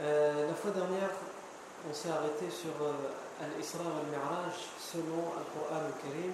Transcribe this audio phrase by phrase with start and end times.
[0.00, 1.10] Euh, la fois dernière,
[1.88, 6.32] on s'est arrêté sur euh, Al-Isra al-Mi'raj selon Al-Qur'an al-Karim.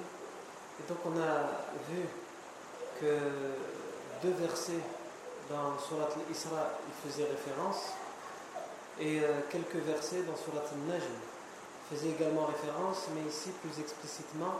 [0.78, 1.58] Et donc on a
[1.90, 2.06] vu
[3.00, 3.18] que
[4.22, 4.84] deux versets
[5.50, 6.70] dans Surat al-Isra
[7.02, 7.94] faisaient référence
[9.00, 11.18] et euh, quelques versets dans Surat al-Najm
[11.90, 14.54] faisaient également référence, mais ici plus explicitement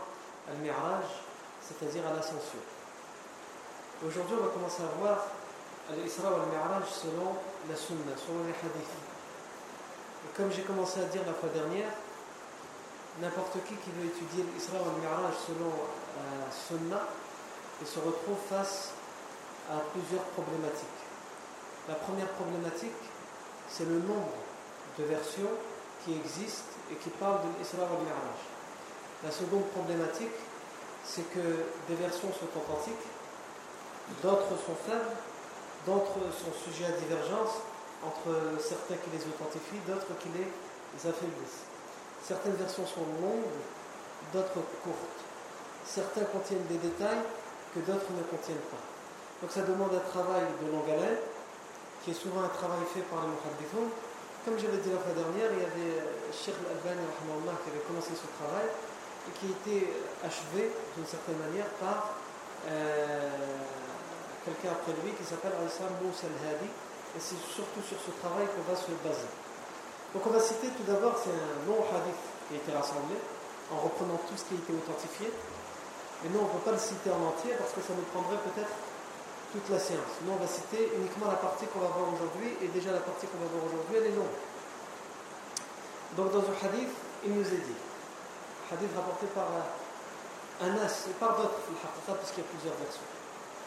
[0.49, 1.05] Al-Mi'raj,
[1.61, 2.59] c'est-à-dire à, l'ascension.
[4.05, 5.27] Aujourd'hui, on va commencer à voir
[5.89, 7.33] Al-Isra al-Mi'raj selon
[7.67, 8.97] la Sunna, selon les hadiths.
[10.25, 11.89] Et comme j'ai commencé à dire la fois dernière,
[13.19, 15.73] n'importe qui qui veut étudier l'Isra al-Mi'raj selon
[16.21, 17.01] la Sunna,
[17.81, 18.93] il se retrouve face
[19.71, 21.01] à plusieurs problématiques.
[21.87, 23.01] La première problématique,
[23.67, 24.37] c'est le nombre
[24.99, 25.49] de versions
[26.05, 28.39] qui existent et qui parlent de l'Isra al-Mi'raj.
[29.23, 30.37] La seconde problématique,
[31.03, 33.09] c'est que des versions sont authentiques,
[34.21, 35.17] d'autres sont faibles,
[35.89, 37.65] d'autres sont sujets à divergence
[38.05, 38.29] entre
[38.61, 40.45] certains qui les authentifient, d'autres qui les
[41.01, 41.65] affaiblissent.
[42.21, 43.49] Certaines versions sont longues,
[44.31, 45.21] d'autres courtes.
[45.83, 47.25] Certains contiennent des détails
[47.73, 48.85] que d'autres ne contiennent pas.
[49.41, 51.25] Donc ça demande un travail de longue haleine,
[52.05, 53.89] qui est souvent un travail fait par les muhaddithun.
[54.45, 55.95] Comme j'avais dit la fois dernière, il y avait
[56.31, 59.89] Sheikh Al-Albani qui avait commencé ce travail et qui était
[60.23, 62.15] achevé d'une certaine manière par
[62.69, 63.78] euh,
[64.49, 66.65] quelqu'un après lui qui s'appelle Al-Islam Moussa al-Hadi.
[66.65, 69.29] Et c'est surtout sur ce travail qu'on va se baser.
[70.13, 73.17] Donc on va citer tout d'abord, c'est un long hadith qui a été rassemblé,
[73.73, 75.29] en reprenant tout ce qui a été authentifié.
[76.21, 78.41] Mais nous, on ne peut pas le citer en entier parce que ça nous prendrait
[78.45, 78.73] peut-être
[79.53, 80.21] toute la séance.
[80.21, 83.25] Nous, on va citer uniquement la partie qu'on va voir aujourd'hui, et déjà la partie
[83.25, 84.37] qu'on va voir aujourd'hui, elle est longue.
[86.17, 86.93] Donc dans un hadith,
[87.25, 87.79] il nous est dit,
[88.69, 89.49] hadith rapporté par
[90.61, 93.09] Anas, et par d'autres, puisqu'il y a plusieurs versions,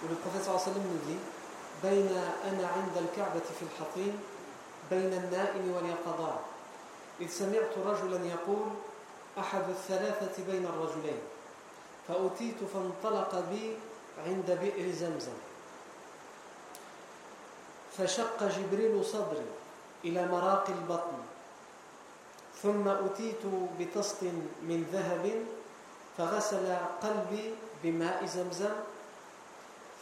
[0.03, 1.19] où le prophète sallam nous dit,
[1.83, 2.07] بين
[2.47, 4.15] أنا عند الكعبة في الحطيم
[4.91, 6.39] بين النائم واليقظان.
[7.21, 8.67] إذ سمعت رجلا يقول
[9.39, 11.21] أحد الثلاثة بين الرجلين.
[12.09, 13.77] فأتيت فانطلق بي
[14.27, 15.39] عند بئر زمزم.
[17.99, 19.51] فشق جبريل صدري
[20.05, 21.19] إلى مراق البطن.
[22.63, 23.43] ثم أتيت
[23.79, 24.23] بطست
[24.63, 25.45] من ذهب
[26.19, 28.75] فغسل قلبي بماء زمزم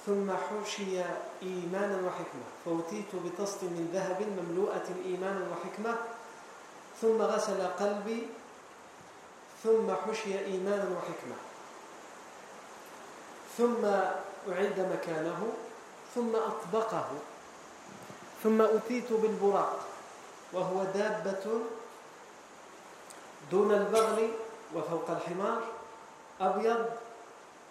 [0.07, 1.03] ثم حشي
[1.43, 2.47] إيمانا وحكمة.
[2.65, 5.95] فأتيت بطست من ذهب مملوءة إيمانا وحكمة.
[7.01, 8.27] ثم غسل قلبي.
[9.65, 11.37] ثم حشي إيمانا وحكمة.
[13.59, 13.85] ثم
[14.53, 15.53] أعيد مكانه.
[16.15, 17.09] ثم أطبقه.
[18.43, 19.79] ثم أتيت بالبراق.
[20.53, 21.61] وهو دابة
[23.51, 24.31] دون البغل
[24.75, 25.63] وفوق الحمار.
[26.41, 26.87] أبيض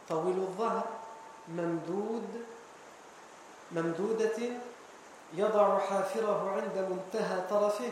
[0.10, 0.99] طويل الظهر.
[1.50, 2.46] ممدود
[3.72, 4.38] ممدودة
[5.34, 7.92] يضع حافره عند منتهى طرفه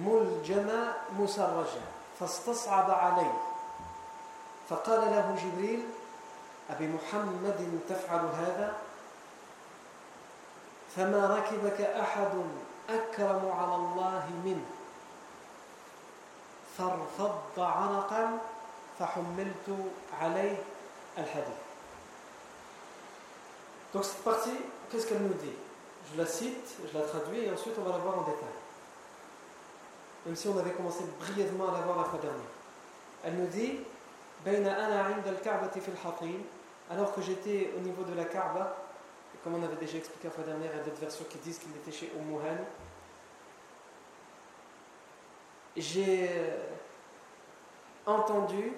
[0.00, 1.80] ملجمة مسرجة
[2.20, 3.32] فاستصعب عليه.
[4.68, 5.84] فقال له جبريل
[6.70, 8.74] أبي محمد تفعل هذا؟
[10.96, 12.32] فما ركبك أحد
[12.90, 14.66] أكرم على الله منه.
[16.78, 18.38] فارفض عنقا
[18.98, 19.90] فحملت
[20.20, 20.56] عليه
[21.18, 21.63] الحديث.
[23.94, 24.50] Donc cette partie,
[24.90, 25.54] qu'est-ce qu'elle nous dit?
[26.12, 28.48] Je la cite, je la traduis et ensuite on va la voir en détail.
[30.26, 32.40] même si on avait commencé brièvement à la voir la fois dernière.
[33.24, 33.78] Elle nous dit
[36.90, 38.76] alors que j'étais au niveau de la Kaaba,
[39.42, 41.58] comme on avait déjà expliqué la fois dernière, il y a d'autres versions qui disent
[41.58, 42.58] qu'il était chez Umuhan.
[45.76, 46.28] J'ai
[48.06, 48.72] entendu,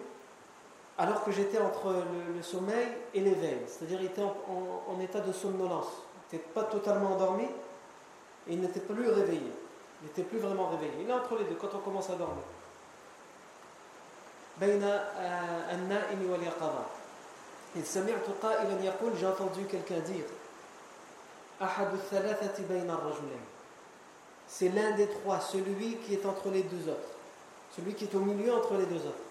[0.99, 1.93] alors que j'étais entre
[2.35, 5.89] le, sommeil et l'éveil, c'est-à-dire il était en, état de somnolence,
[6.33, 9.53] il n'était pas totalement endormi et il n'était plus réveillé,
[10.03, 10.93] il n'était plus vraiment réveillé.
[11.03, 12.43] Il est entre les deux quand on commence à dormir.
[19.17, 20.25] j'ai entendu quelqu'un dire
[24.49, 27.09] c'est l'un des trois celui qui est entre les deux autres.
[27.75, 29.26] Celui qui est au milieu entre les deux autres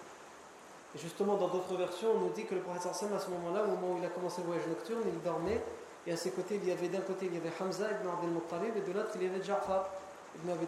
[0.96, 3.68] et justement dans d'autres versions on nous dit que le prophète à ce moment-là au
[3.68, 5.62] moment où il a commencé le voyage nocturne il dormait
[6.06, 8.30] et à ses côtés il y avait d'un côté il y avait Hamza ibn Abdel
[8.30, 9.90] Muttalib et de l'autre il y avait Ja'far
[10.36, 10.66] ibn Abi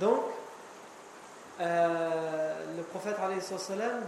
[0.00, 0.22] donc
[1.60, 3.16] euh, le prophète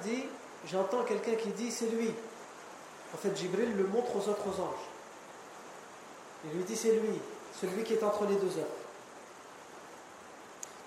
[0.02, 0.24] dit
[0.68, 2.10] J'entends quelqu'un qui dit c'est lui.
[3.14, 4.86] En fait, Jibril le montre aux autres anges.
[6.44, 7.18] Il lui dit c'est lui,
[7.60, 8.66] celui qui est entre les deux œuvres.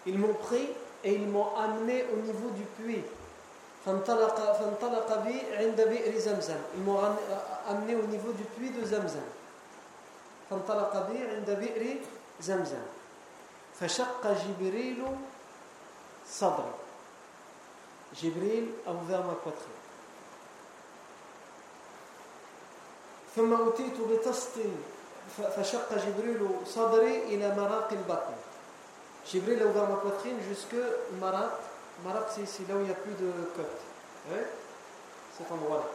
[0.06, 0.70] Ils m'ont pris
[1.04, 3.04] et ils m'ont amené au niveau du puits.
[3.86, 3.94] Ils
[6.84, 7.00] m'ont
[7.68, 9.22] amené au niveau du puits de Zamzam.
[18.16, 19.84] Jibril a ouvert ma poitrine.
[23.36, 24.56] ثم أتيت بتسط
[25.58, 27.36] فشق جبريل صدري
[29.26, 30.76] Jibril a ouvert ma poitrine jusque
[31.20, 31.60] Marat.
[32.04, 33.80] Marat, c'est ici, là où il n'y a plus de côte.
[35.38, 35.86] Cet endroit-là.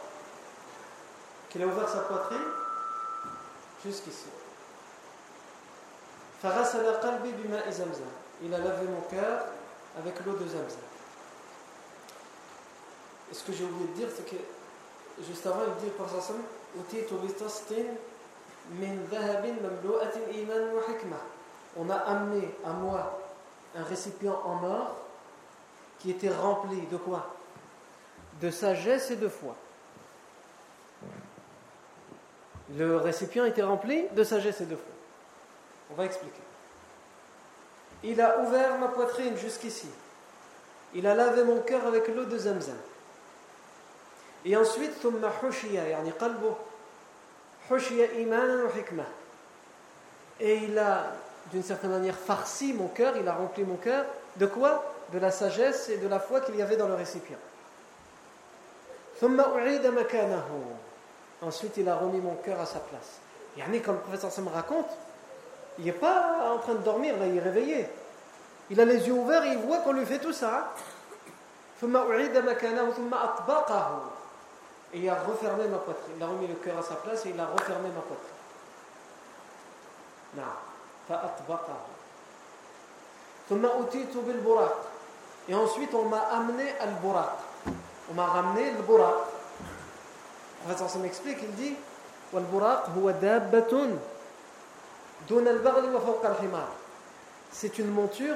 [1.49, 2.37] Qu'il a ouvert sa poitrine
[3.85, 4.25] jusqu'ici.
[8.41, 9.45] Il a lavé mon cœur
[9.97, 10.79] avec l'eau de Zamzam.
[13.31, 14.37] Et ce que j'ai oublié de dire, c'est que
[15.23, 16.33] juste avant, il dit par sa
[18.71, 18.95] min
[21.79, 23.19] on a amené à moi
[23.75, 24.95] un récipient en or
[25.99, 27.35] qui était rempli de quoi?
[28.41, 29.55] De sagesse et de foi.
[32.75, 34.93] Le récipient était rempli de sagesse et de foi.
[35.91, 36.41] On va expliquer.
[38.03, 39.89] Il a ouvert ma poitrine jusqu'ici.
[40.93, 42.77] Il a lavé mon cœur avec l'eau de Zamzam.
[44.45, 44.93] Et ensuite,
[50.39, 51.11] Et il a
[51.51, 54.05] d'une certaine manière farci mon cœur, il a rempli mon cœur.
[54.35, 54.83] De quoi?
[55.11, 57.37] De la sagesse et de la foi qu'il y avait dans le récipient.
[61.41, 63.19] Ensuite, il a remis mon cœur à sa place.
[63.57, 64.89] Yannick, comme le professeur me raconte,
[65.79, 67.87] il n'est pas en train de dormir, là, il est réveillé.
[68.69, 70.57] Il a les yeux ouverts et il voit qu'on lui fait tout ça.
[70.57, 70.65] Hein.
[74.93, 76.13] Et il a refermé ma poitrine.
[76.17, 78.35] Il a remis le cœur à sa place et il a refermé ma poitrine.
[85.47, 87.29] Et ensuite, on m'a amené al buraq.
[88.11, 89.15] On m'a ramené le buraq.
[90.65, 91.75] En fait, ça m'explique, il dit
[97.51, 98.35] C'est une monture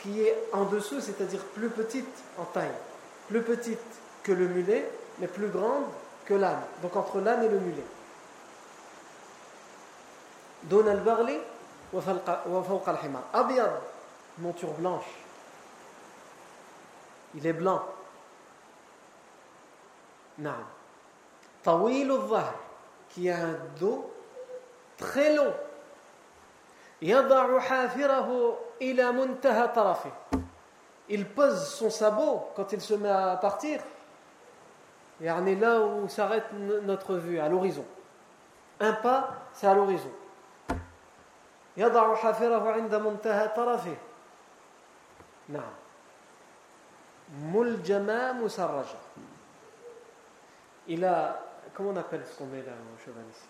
[0.00, 2.70] qui est en dessous, c'est-à-dire plus petite en taille,
[3.28, 3.78] plus petite
[4.22, 5.84] que le mulet, mais plus grande
[6.24, 6.60] que l'âne.
[6.82, 7.84] Donc entre l'âne et le mulet.
[10.70, 11.38] Al-Barli
[11.93, 12.01] wa
[12.87, 13.23] al-Himar.
[13.33, 13.71] Abiyad,
[14.39, 15.05] monture blanche.
[17.35, 17.81] Il est blanc.
[20.39, 20.65] Naam.
[21.63, 22.43] Tawil al
[23.09, 24.11] qui a un dos
[24.97, 25.53] très long.
[27.01, 30.11] يضع حافره إلى منتهى طرفه.
[31.09, 33.81] Il pose son sabot quand il se met à partir
[35.21, 37.85] et on est là où s'arrête notre vue, à l'horizon.
[38.79, 40.09] Un pas, c'est à l'horizon.
[41.77, 43.97] يضع حافره عند منتهى طرفه
[45.49, 45.73] نعم
[47.53, 48.99] ملجما مسرجة
[50.87, 51.39] il a
[51.73, 53.47] comment on appelle ce qu'on met là au cheval ici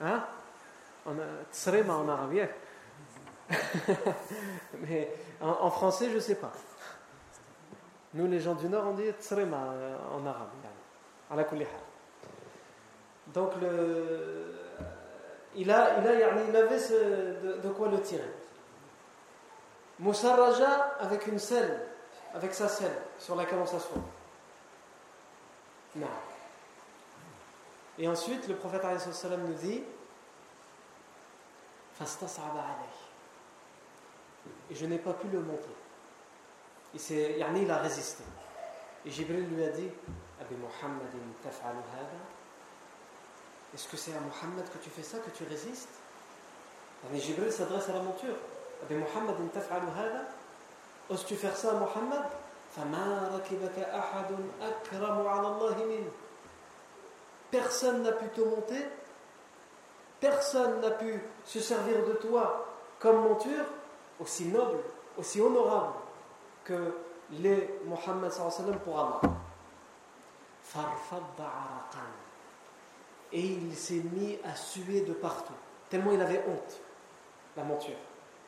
[0.00, 0.24] hein
[1.06, 2.48] on a tsrema en arabe
[4.80, 6.52] mais en, en français je sais pas
[8.12, 10.48] nous, les gens du Nord, on dit tsrima euh, en arabe.
[13.28, 14.52] Donc, le,
[15.55, 18.29] il, a, il, a, il avait de, quoi le tirer.
[19.99, 21.87] Musarraja avec une selle,
[22.33, 24.01] avec sa selle sur laquelle on s'assoit.
[25.95, 26.07] Non.
[27.97, 28.83] Et ensuite, le prophète
[29.37, 29.83] nous dit
[34.69, 35.75] et je n'ai pas pu le montrer.
[36.93, 38.23] Il, a résisté.
[39.05, 39.89] Et Jibril lui a dit
[40.41, 41.07] Abi Muhammad
[43.75, 45.89] Est-ce que c'est à Muhammad que tu fais ça, que tu résistes?
[47.11, 48.35] Mais Jibril s'adresse à la monture.
[48.83, 49.35] Abi Muhammad
[51.09, 52.23] Oses-tu faire ça à Muhammad?
[57.51, 58.85] Personne n'a pu te monter,
[60.19, 62.65] personne n'a pu se servir de toi
[62.99, 63.65] comme monture
[64.19, 64.79] aussi noble,
[65.17, 65.93] aussi honorable
[66.63, 66.95] que
[67.31, 68.31] les Muhammad
[68.83, 69.21] pour Allah.
[73.35, 75.53] Et il s'est mis à suer de partout,
[75.89, 76.79] tellement il avait honte,
[77.57, 77.97] la monture.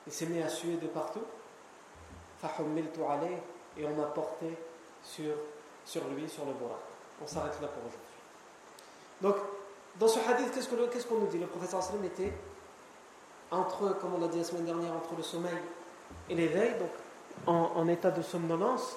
[0.08, 1.24] Il s'est mis à suer de partout.
[3.78, 4.58] Et on m'a porté
[5.04, 5.34] sur,
[5.86, 6.80] sur lui, sur le bois.
[7.22, 8.08] On s'arrête là pour aujourd'hui.
[9.22, 9.36] Donc,
[10.00, 11.40] dans ce hadith, qu'est-ce qu'on nous dit?
[11.40, 12.32] Le professeur était
[13.52, 15.58] entre, comme on l'a dit la semaine dernière, entre le sommeil
[16.30, 16.92] et l'éveil, donc
[17.46, 18.96] en, état de somnolence.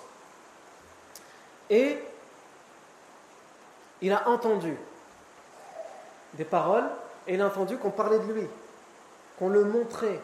[1.68, 1.98] Et
[4.02, 4.76] il a entendu
[6.34, 6.88] des paroles
[7.26, 8.46] et il a entendu qu'on parlait de lui,
[9.38, 10.20] qu'on le montrait.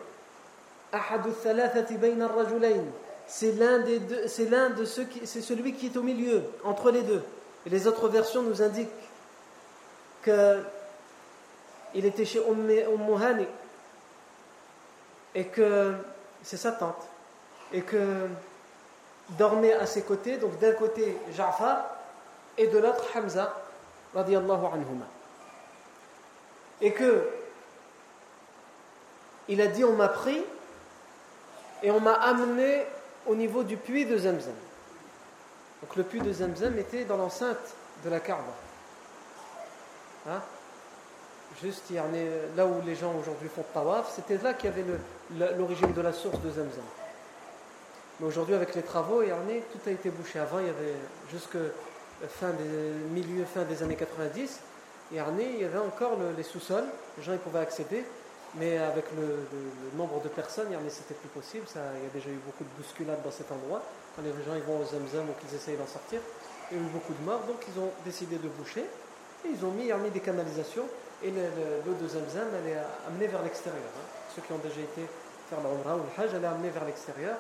[3.26, 6.42] C'est l'un des deux, c'est l'un de ceux qui, c'est celui qui est au milieu,
[6.64, 7.22] entre les deux.
[7.66, 8.88] Et les autres versions nous indiquent
[10.22, 10.60] que
[11.94, 12.70] il était chez Umm
[15.34, 15.94] et que
[16.42, 17.06] c'est sa tante
[17.72, 18.26] et que
[19.30, 21.84] dormait à ses côtés, donc d'un côté Ja'far
[22.56, 23.54] et de l'autre Hamza
[24.14, 25.06] radiallahu anhuma.
[26.80, 27.28] Et que
[29.48, 30.42] il a dit on m'a pris
[31.82, 32.84] et on m'a amené
[33.26, 34.54] au niveau du puits de Zamzam.
[35.82, 38.42] Donc le puits de Zamzam était dans l'enceinte de la Kaaba.
[40.28, 40.42] Hein?
[41.62, 41.84] Juste
[42.56, 44.84] là où les gens aujourd'hui font tawaf, c'était là qu'il y avait
[45.56, 46.84] l'origine de la source de Zamzam.
[48.20, 50.38] Mais aujourd'hui, avec les travaux, tout a été bouché.
[50.38, 50.94] Avant, il y avait
[51.30, 51.56] jusque
[52.28, 54.60] fin des fin des années 90,
[55.12, 56.86] il y avait encore les sous-sols,
[57.16, 58.04] les gens pouvaient accéder,
[58.54, 59.46] mais avec le,
[59.96, 61.66] nombre de personnes, c'était plus possible.
[61.66, 63.82] Ça, il y a déjà eu beaucoup de bousculades dans cet endroit.
[64.14, 66.20] Quand les gens vont au Zamzam ou qu'ils essayent d'en sortir,
[66.70, 68.84] il y a eu beaucoup de morts, donc ils ont décidé de boucher.
[69.44, 70.86] Et ils ont mis, des canalisations
[71.22, 73.88] et l'eau de Zamzam elle est amenée vers l'extérieur.
[73.96, 74.06] Hein.
[74.34, 75.06] Ceux qui ont déjà été
[75.48, 77.36] faire l'Umrah ou le Hajj, elle est amenée vers l'extérieur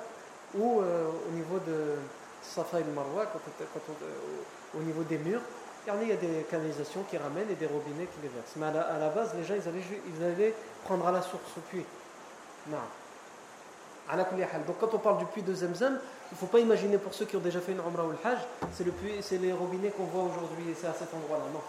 [0.54, 1.96] ou euh, au niveau de
[2.42, 5.42] Safa et Marwa, euh, au niveau des murs,
[6.02, 8.56] il y a des canalisations qui ramènent et des robinets qui les versent.
[8.56, 11.60] Mais à la, base, les gens, ils allaient, ils allaient, prendre à la source au
[11.60, 11.84] puits.
[12.68, 12.78] Non.
[14.66, 15.98] Donc quand on parle du puits de Zemzem,
[16.30, 18.18] il ne faut pas imaginer pour ceux qui ont déjà fait une Umrah ou le
[18.24, 18.38] Hajj,
[18.72, 18.92] c'est le
[19.42, 21.44] les robinets qu'on voit aujourd'hui et c'est à cet endroit-là.
[21.52, 21.60] Non.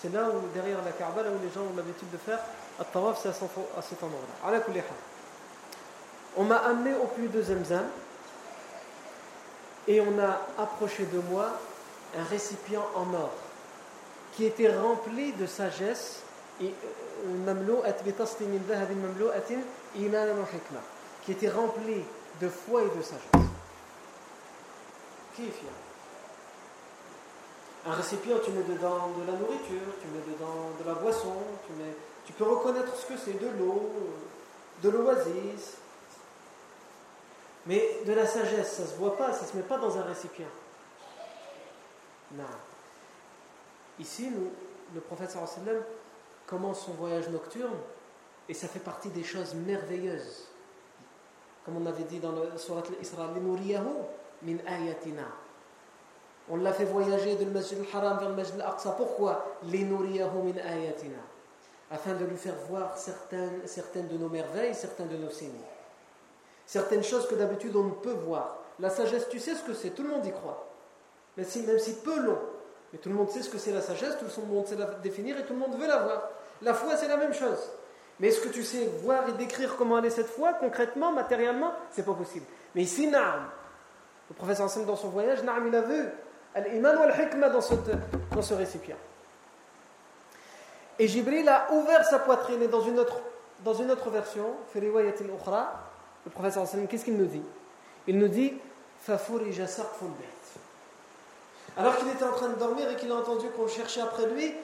[0.00, 2.40] C'est là où, derrière la Kaaba, là où les gens ont l'habitude de faire
[2.80, 4.82] à tawaf, c'est à cet endroit-là.
[6.36, 7.84] On m'a amené au puits de Zemzem
[9.86, 11.46] et on a approché de moi
[12.18, 13.30] un récipient en or
[14.36, 16.22] qui était rempli de sagesse
[16.62, 16.68] euh,
[21.24, 22.04] qui était rempli
[22.40, 23.48] de foi et de sagesse.
[27.86, 31.34] Un récipient, tu mets dedans de la nourriture, tu mets dedans de la boisson,
[31.66, 31.72] tu,
[32.26, 33.90] tu peux reconnaître ce que c'est de l'eau,
[34.82, 35.76] de l'oasis,
[37.66, 39.96] mais de la sagesse, ça ne se voit pas, ça ne se met pas dans
[39.98, 40.46] un récipient.
[42.32, 42.44] Non.
[43.98, 44.30] Ici,
[44.94, 45.82] le prophète sallam
[46.46, 47.76] commence son voyage nocturne
[48.48, 50.48] et ça fait partie des choses merveilleuses.
[51.64, 53.28] Comme on avait dit dans le surat al-Isra,
[54.42, 55.22] min ayatina.
[56.50, 58.92] On l'a fait voyager de Masjid al-Haram vers le Masjid al-Aqsa.
[58.92, 59.58] Pourquoi?
[59.62, 61.16] Min ayatina.
[61.90, 65.52] Afin de lui faire voir certaines, certaines de nos merveilles, certains de nos signes.
[66.66, 68.58] Certaines choses que d'habitude on ne peut voir.
[68.80, 70.66] La sagesse, tu sais ce que c'est, tout le monde y croit.
[71.36, 72.38] Mais si, même si peu l'ont.
[72.94, 74.86] Mais tout le monde sait ce que c'est la sagesse, tout le monde sait la
[74.86, 76.30] définir et tout le monde veut la voir.
[76.62, 77.58] La foi, c'est la même chose.
[78.20, 81.72] Mais est-ce que tu sais voir et décrire comment elle est cette foi, concrètement, matériellement?
[81.90, 82.46] C'est pas possible.
[82.72, 83.50] Mais ici, Naam,
[84.30, 86.04] le professeur Hassan, dans son voyage, Naam, il a vu
[86.54, 87.58] Al-Iman ou Al-Hikmah dans,
[88.30, 88.94] dans ce récipient.
[91.00, 93.18] Et Jibril a ouvert sa poitrine et dans une autre,
[93.64, 97.42] dans une autre version, le professeur sallam, qu'est-ce qu'il nous dit?
[98.06, 98.56] Il nous dit
[101.76, 104.54] Alors qu'il était en train de dormir et qu'il a entendu qu'on cherchait après lui,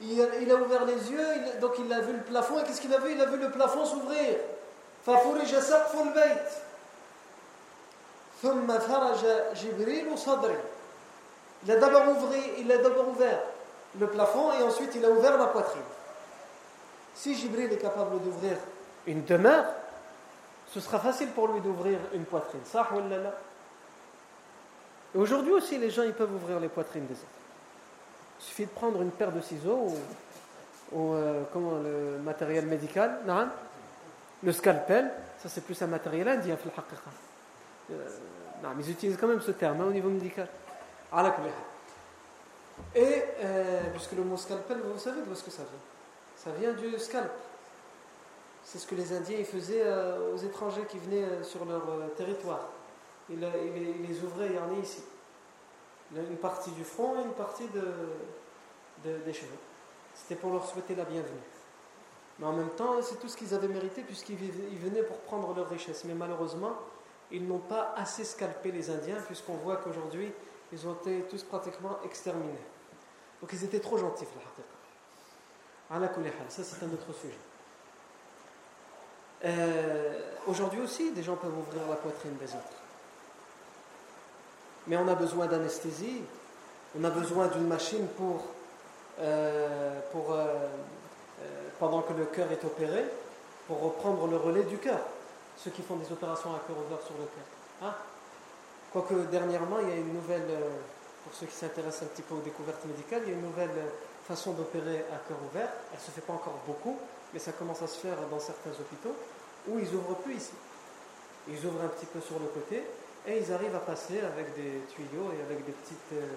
[0.00, 1.26] il a, ouvert les yeux,
[1.60, 3.12] donc il a vu le plafond, et qu'est-ce qu'il a vu?
[3.12, 4.36] Il a vu le plafond s'ouvrir.
[11.64, 13.40] Il a d'abord ouvert, il a d'abord ouvert
[13.98, 15.82] le plafond et ensuite il a ouvert la poitrine.
[17.14, 18.56] Si Jibril est capable d'ouvrir
[19.06, 19.66] une demeure,
[20.72, 22.60] ce sera facile pour lui d'ouvrir une poitrine.
[25.14, 27.24] Aujourd'hui aussi, les gens ils peuvent ouvrir les poitrines des autres.
[28.40, 29.92] Il suffit de prendre une paire de ciseaux
[30.92, 33.18] ou, euh, comment, le matériel médical,
[34.42, 36.56] le scalpel, ça c'est plus un matériel indien,
[37.90, 38.08] euh,
[38.80, 40.48] ils utilisent quand même ce terme hein, au niveau médical.
[42.94, 45.80] Et euh, puisque le mot scalpel, vous savez d'où est-ce que ça vient?
[46.36, 47.30] Ça vient du scalp.
[48.64, 49.84] C'est ce que les Indiens faisaient
[50.32, 51.82] aux étrangers qui venaient sur leur
[52.16, 52.68] territoire.
[53.30, 55.02] Ils, les ouvraient, il y en a ici.
[56.14, 59.58] Une partie du front et une partie de, des cheveux.
[60.14, 61.40] C'était pour leur souhaiter la bienvenue.
[62.38, 65.68] Mais en même temps, c'est tout ce qu'ils avaient mérité puisqu'ils venaient pour prendre leur
[65.68, 66.04] richesse.
[66.04, 66.76] Mais malheureusement,
[67.30, 70.32] ils n'ont pas assez scalpé les Indiens puisqu'on voit qu'aujourd'hui,
[70.72, 72.58] ils ont été tous pratiquement exterminés.
[73.40, 74.26] Donc ils étaient trop gentils,
[76.48, 77.38] ça c'est un autre sujet.
[79.44, 82.83] Euh, aujourd'hui aussi, des gens peuvent ouvrir la poitrine des autres.
[84.86, 86.22] Mais on a besoin d'anesthésie,
[86.98, 88.44] on a besoin d'une machine pour,
[89.20, 90.46] euh, pour euh,
[91.78, 93.04] pendant que le cœur est opéré,
[93.66, 95.00] pour reprendre le relais du cœur.
[95.56, 97.88] Ceux qui font des opérations à cœur ouvert sur le cœur.
[97.88, 97.94] Hein?
[98.92, 100.70] Quoique dernièrement, il y a une nouvelle, euh,
[101.24, 103.70] pour ceux qui s'intéressent un petit peu aux découvertes médicales, il y a une nouvelle
[103.70, 103.90] euh,
[104.28, 105.68] façon d'opérer à cœur ouvert.
[105.92, 106.98] Elle ne se fait pas encore beaucoup,
[107.32, 109.14] mais ça commence à se faire dans certains hôpitaux
[109.68, 110.54] où ils ouvrent plus ici.
[111.48, 112.84] Ils ouvrent un petit peu sur le côté
[113.27, 116.27] et ils arrivent à passer avec des tuyaux et avec des, petites, euh,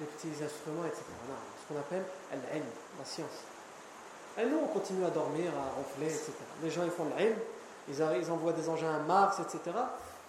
[0.00, 1.02] des petits instruments, etc.
[1.62, 3.44] ce qu'on appelle la science.
[4.38, 6.32] Et nous, on continue à dormir, à ronfler, etc.
[6.62, 7.36] Les gens, ils font l'ilm,
[7.88, 9.76] ils, ils envoient des engins à Mars, etc.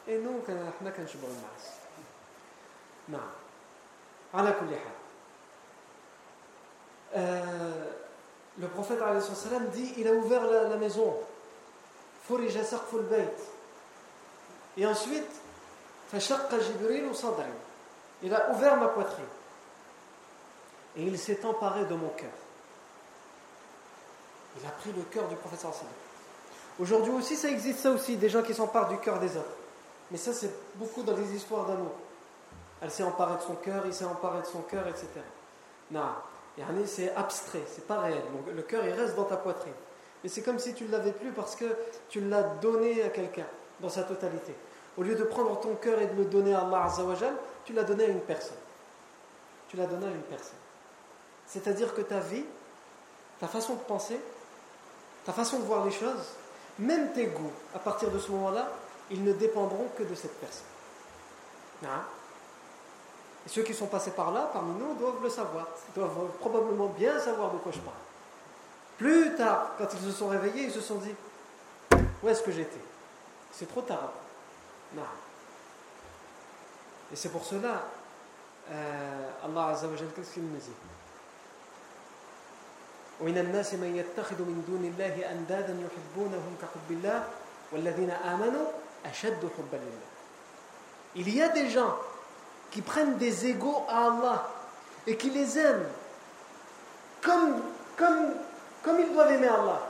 [0.08, 1.78] Et nous, احنا كنشبعوا المعاصي
[3.10, 3.30] نعم
[4.34, 4.98] على كل حال
[7.16, 7.86] euh,
[8.60, 9.00] le prophète
[9.36, 11.14] salam dit il a ouvert la, la maison
[12.30, 13.40] فرج سقف البيت
[14.78, 15.41] et ensuite فشق جبريل صدري
[18.23, 19.25] il a ouvert ma poitrine
[20.97, 22.31] et il s'est emparé de mon cœur
[24.61, 25.75] il a pris le cœur du prophète sallam
[26.79, 29.57] aujourd'hui aussi ça existe ça aussi des gens qui s'emparent du cœur des autres
[30.13, 31.93] mais ça, c'est beaucoup dans les histoires d'amour.
[32.83, 35.07] Elle s'est emparée de son cœur, il s'est emparé de son cœur, etc.
[35.91, 36.03] Non,
[36.85, 38.23] c'est abstrait, c'est pas réel.
[38.55, 39.73] Le cœur, il reste dans ta poitrine.
[40.23, 41.65] Mais c'est comme si tu ne l'avais plus parce que
[42.11, 43.47] tu l'as donné à quelqu'un
[43.81, 44.55] dans sa totalité.
[44.97, 47.85] Au lieu de prendre ton cœur et de le donner à Allah Azzawajal, tu l'as
[47.85, 48.57] donné à une personne.
[49.69, 50.59] Tu l'as donné à une personne.
[51.47, 52.45] C'est-à-dire que ta vie,
[53.41, 54.21] ta façon de penser,
[55.25, 56.35] ta façon de voir les choses,
[56.79, 58.71] même tes goûts, à partir de ce moment-là,
[59.11, 60.67] ils ne dépendront que de cette personne.
[61.85, 62.03] Hein?
[63.45, 65.67] Et ceux qui sont passés par là, parmi nous, doivent le savoir.
[65.89, 67.97] Ils doivent probablement bien savoir de quoi je parle.
[68.99, 71.15] Plus tard, quand ils se sont réveillés, ils se sont dit
[72.23, 72.81] Où est-ce que j'étais?
[73.51, 74.13] C'est trop tard.
[74.96, 75.04] Non.
[77.12, 77.84] Et c'est pour cela,
[78.72, 80.72] euh, Allah Azza wa qu'est-ce qu'il nous dit
[83.20, 87.24] ومن الناس من يتخذ من دون الله أندادا يحبونهم كحب الله
[87.74, 88.66] والذين آمنوا
[91.16, 91.96] il y a des gens
[92.72, 94.50] qui prennent des égaux à Allah
[95.06, 95.88] et qui les aiment
[97.22, 97.62] comme,
[97.96, 98.34] comme,
[98.84, 99.82] comme ils doivent aimer Allah.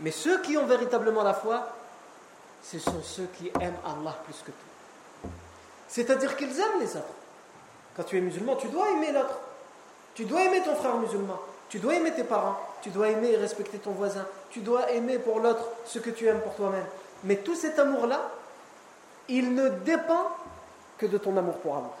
[0.00, 1.68] Mais ceux qui ont véritablement la foi,
[2.71, 5.29] ce sont ceux qui aiment Allah plus que tout.
[5.87, 7.05] C'est-à-dire qu'ils aiment les autres.
[7.95, 9.39] Quand tu es musulman, tu dois aimer l'autre.
[10.15, 11.39] Tu dois aimer ton frère musulman.
[11.69, 12.57] Tu dois aimer tes parents.
[12.81, 14.25] Tu dois aimer et respecter ton voisin.
[14.49, 16.85] Tu dois aimer pour l'autre ce que tu aimes pour toi-même.
[17.23, 18.19] Mais tout cet amour-là,
[19.27, 20.27] il ne dépend
[20.97, 21.93] que de ton amour pour Allah.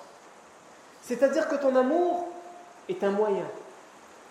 [1.03, 2.27] C'est-à-dire que ton amour
[2.89, 3.45] est un moyen,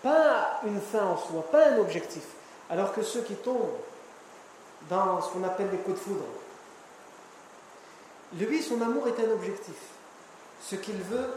[0.03, 2.23] pas une fin en soi, pas un objectif.
[2.69, 3.71] Alors que ceux qui tombent
[4.89, 6.25] dans ce qu'on appelle les coups de foudre,
[8.33, 9.75] lui, son amour est un objectif.
[10.61, 11.29] Ce qu'il veut,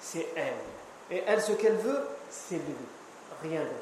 [0.00, 0.54] c'est elle.
[1.10, 2.74] Et elle, ce qu'elle veut, c'est lui.
[3.42, 3.74] Rien d'autre.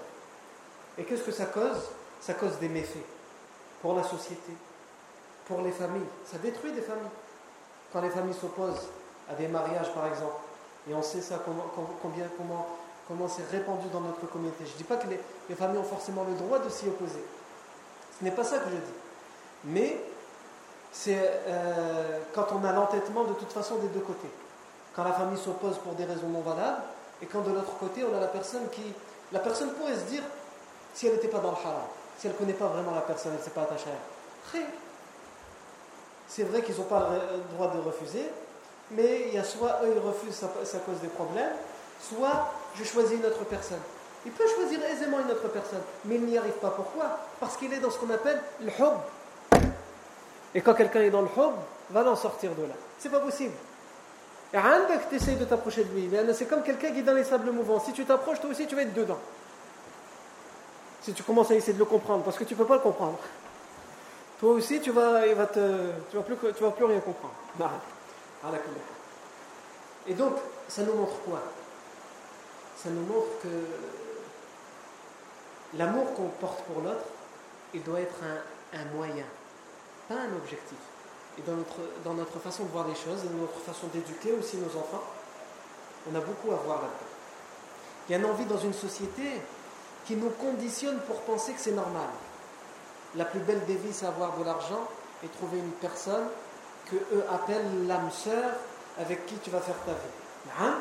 [0.99, 1.91] Et qu'est-ce que ça cause?
[2.21, 3.05] Ça cause des méfaits
[3.83, 4.53] pour la société,
[5.47, 6.07] pour les familles.
[6.25, 7.05] Ça détruit des familles.
[7.93, 8.89] Quand les familles s'opposent
[9.31, 10.37] à des mariages, par exemple,
[10.89, 11.71] et on sait ça, comment,
[12.03, 12.67] combien, comment,
[13.09, 14.65] comment c'est répandu dans notre communauté.
[14.67, 17.25] Je ne dis pas que les, familles ont forcément le droit de s'y opposer.
[18.19, 19.04] Ce n'est pas ça que je dis.
[19.65, 20.01] Mais
[20.93, 24.31] c'est euh, quand on a l'entêtement de toute façon des deux côtés.
[24.95, 26.83] Quand la famille s'oppose pour des raisons non valables,
[27.23, 28.83] et quand de l'autre côté, on a la personne qui.
[29.33, 30.23] La personne pourrait se dire,
[30.93, 31.83] si elle n'était pas dans le haram,
[32.19, 34.63] si elle ne connaît pas vraiment la personne, elle ne s'est pas attachée à elle.
[36.29, 38.31] C'est vrai qu'ils n'ont pas le droit de refuser,
[38.91, 41.53] mais il y a soit eux ils refusent, ça, cause des problèmes,
[42.01, 43.81] soit je choisis une autre personne.
[44.27, 46.71] Il peut choisir aisément une autre personne, mais il n'y arrive pas.
[46.71, 47.19] Pourquoi?
[47.41, 48.95] Parce qu'il est dans ce qu'on appelle le hub.
[50.55, 51.55] Et quand quelqu'un est dans le hub,
[51.91, 52.75] va l'en sortir de là.
[52.99, 53.55] C'est pas possible.
[54.53, 56.09] Et que tu essayes de t'approcher de lui.
[56.33, 57.81] C'est comme quelqu'un qui est dans les sables mouvants.
[57.81, 59.19] Si tu t'approches, toi aussi, tu vas être dedans.
[61.03, 63.19] Si tu commences à essayer de le comprendre, parce que tu peux pas le comprendre.
[64.39, 67.35] Toi aussi, tu vas, tu vas plus, tu vas plus rien comprendre.
[70.07, 70.35] Et donc,
[70.69, 71.43] ça nous montre quoi?
[72.77, 73.49] Ça nous montre que
[75.79, 77.05] l'amour qu'on porte pour l'autre,
[77.73, 78.21] il doit être
[78.73, 79.25] un moyen,
[80.09, 80.79] pas un objectif
[81.39, 84.57] et dans notre, dans notre façon de voir les choses dans notre façon d'éduquer aussi
[84.57, 85.03] nos enfants,
[86.11, 87.15] on a beaucoup à voir là-dedans.
[88.09, 89.41] Il y a une envie dans une société
[90.05, 92.09] qui nous conditionne pour penser que c'est normal.
[93.17, 94.87] La plus belle des vies, c'est avoir de l'argent
[95.25, 96.27] et trouver une personne
[96.91, 98.51] que eux appellent l'âme sœur
[98.99, 100.61] avec qui tu vas faire ta vie.
[100.61, 100.75] Hein?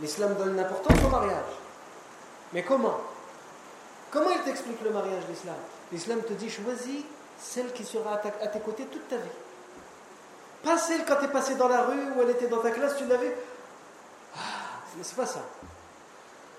[0.00, 1.52] L'islam donne une importance au mariage.
[2.52, 3.00] Mais comment?
[4.10, 5.56] Comment il t'explique le mariage, l'islam?
[5.90, 7.04] L'islam te dit choisis
[7.40, 9.22] celle qui sera à tes côtés toute ta vie.
[10.62, 12.96] Pas celle quand tu es passé dans la rue ou elle était dans ta classe,
[12.96, 13.36] tu l'avais.
[14.34, 14.38] Ah,
[15.02, 15.40] c'est pas ça.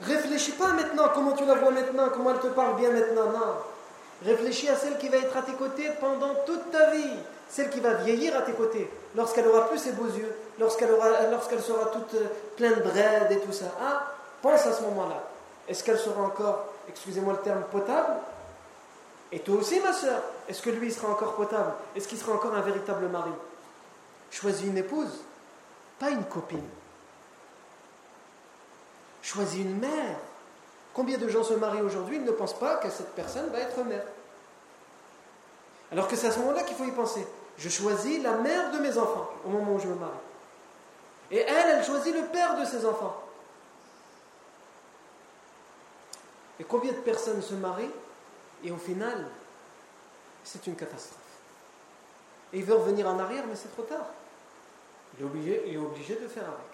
[0.02, 3.56] Réfléchis pas maintenant comment tu la vois maintenant, comment elle te parle bien maintenant, non.
[4.26, 7.16] Réfléchis à celle qui va être à tes côtés pendant toute ta vie,
[7.50, 11.86] celle qui va vieillir à tes côtés, lorsqu'elle aura plus ses beaux yeux, lorsqu'elle sera
[11.88, 13.66] toute euh, pleine de braides et tout ça.
[13.82, 14.08] Ah,
[14.42, 15.24] pense à ce moment-là.
[15.68, 18.14] Est-ce qu'elle sera encore, excusez-moi le terme, potable?
[19.32, 21.74] Et toi aussi, ma soeur, est-ce que lui sera encore potable?
[21.96, 23.32] Est-ce qu'il sera encore un véritable mari?
[24.32, 25.22] Choisis une épouse,
[26.00, 26.68] pas une copine.
[29.22, 30.18] Choisis une mère.
[30.94, 32.16] Combien de gens se marient aujourd'hui?
[32.16, 34.04] Ils ne pensent pas que cette personne va être mère.
[35.92, 37.26] Alors que c'est à ce moment-là qu'il faut y penser.
[37.60, 40.12] Je choisis la mère de mes enfants au moment où je me marie.
[41.30, 43.22] Et elle, elle choisit le père de ses enfants.
[46.60, 47.92] Et combien de personnes se marient
[48.64, 49.28] et au final,
[50.52, 51.20] c'est une catastrophe.
[52.52, 54.08] Et il veut revenir en arrière, mais c'est trop tard.
[55.16, 56.72] Il est obligé, il est obligé de faire avec.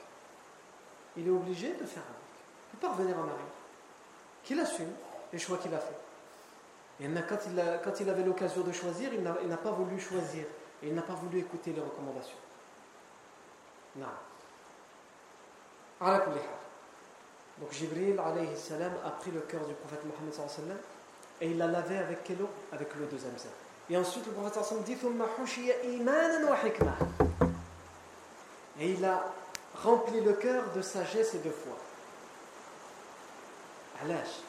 [1.18, 2.26] Il est obligé de faire avec.
[2.72, 3.56] Il ne peut pas revenir en arrière.
[4.46, 4.92] Qu'il assume
[5.34, 5.98] les choix qu'il a fait.
[7.02, 10.46] Et quand il, quand il avait l'occasion de choisir, il n'a pas voulu choisir.
[10.82, 12.38] Et il n'a pas voulu écouter les recommandations.
[13.98, 14.06] Non.
[17.60, 20.34] Donc Jibril a pris le cœur du prophète Mohammed
[21.42, 23.52] et il l'a lavé avec quelle eau Avec l'eau de Zamzam.
[23.90, 24.98] Et ensuite le prophète dit
[28.80, 29.24] et il a
[29.84, 31.78] rempli le cœur de sagesse et de foi.
[34.08, 34.42] l'âge.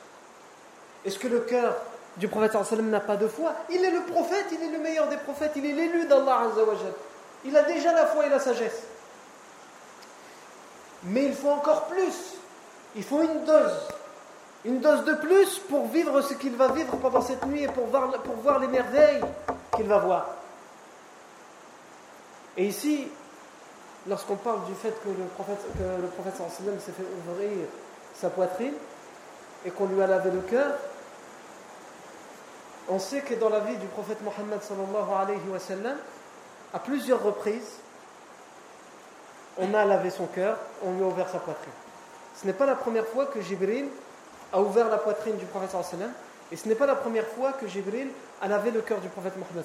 [1.05, 1.77] Est-ce que le cœur
[2.17, 3.55] du prophète n'a pas de foi?
[3.71, 6.51] Il est le prophète, il est le meilleur des prophètes, il est l'élu d'Allah
[7.45, 8.83] Il a déjà la foi et la sagesse.
[11.05, 12.35] Mais il faut encore plus.
[12.97, 13.89] Il faut une dose.
[14.67, 17.87] Une dose de plus pour vivre ce qu'il va vivre pendant cette nuit et pour
[17.87, 19.23] voir, pour voir les merveilles
[19.77, 20.27] qu'il va voir.
[22.57, 23.07] Et ici,
[24.09, 27.69] lorsqu'on parle du fait que le prophète, que le prophète s'est fait ouvrir
[28.17, 28.75] sa poitrine
[29.65, 30.73] et qu'on lui a lavé le cœur,
[32.89, 34.59] on sait que dans la vie du prophète Mohammed
[35.21, 35.97] alayhi wa sallam,
[36.75, 37.79] à plusieurs reprises,
[39.59, 41.73] on a lavé son cœur, on lui a ouvert sa poitrine.
[42.35, 43.87] Ce n'est pas la première fois que Jibril
[44.53, 45.75] a ouvert la poitrine du prophète
[46.53, 48.09] et ce n'est pas la première fois que Jibril
[48.41, 49.65] a lavé le cœur du prophète Mohammed.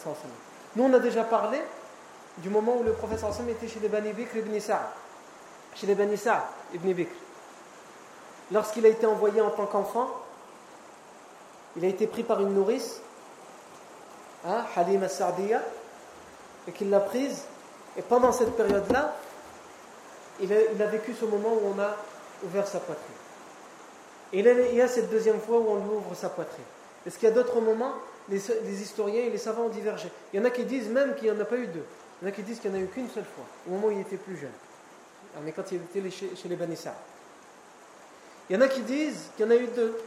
[0.76, 1.62] Nous, on a déjà parlé
[2.38, 4.80] du moment où le prophète était chez les Bani Bikr ibn Sa'd.
[5.76, 6.42] Chez les Bani Sa'd
[6.74, 7.12] ibn Bikr.
[8.52, 10.10] Lorsqu'il a été envoyé en tant qu'enfant,
[11.78, 13.00] il a été pris par une nourrice,
[14.46, 15.62] hein, Halima Sa'diya,
[16.68, 17.44] et qu'il l'a prise.
[17.98, 19.16] Et pendant cette période-là,
[20.42, 21.96] il a, vécu ce moment où on a
[22.44, 23.21] ouvert sa poitrine.
[24.34, 26.64] Et il y a cette deuxième fois où on lui ouvre sa poitrine.
[27.06, 27.94] Est-ce qu'il y a d'autres moments
[28.30, 30.10] les, les, historiens et les savants ont divergé?
[30.34, 31.84] Il y en a qui disent même qu'il n'y en a pas eu deux.
[32.22, 33.72] Il y en a qui disent qu'il n'y en a eu qu'une seule fois, au
[33.72, 34.52] moment où il était plus jeune.
[35.44, 36.94] Mais quand il était chez, les Banissa.
[38.50, 39.98] Il y en a qui disent qu'il y en a eu deux.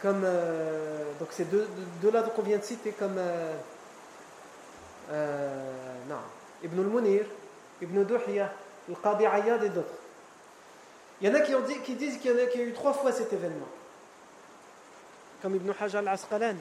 [0.00, 1.68] Comme, euh, donc c'est deux,
[2.00, 3.54] deux, là qu'on vient de citer, comme euh,
[5.12, 5.64] euh,
[6.08, 6.16] non,
[6.64, 7.24] Ibn al-Munir,
[7.80, 8.52] Ibn Duhya,
[8.88, 10.01] Al-Qadi Ayyad et d'autres.
[11.22, 13.12] Il y en a qui, disent qu'il y, en a, qui a eu trois fois
[13.12, 13.68] cet événement.
[15.40, 16.58] Comme Ibn Hajar al-Asqalani.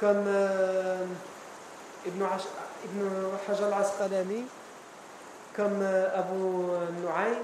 [0.00, 1.04] Comme euh,
[2.06, 2.24] Ibn,
[3.48, 4.44] Hajar al-Asqalani,
[5.54, 6.34] comme euh, Abu
[7.02, 7.38] Nu'aym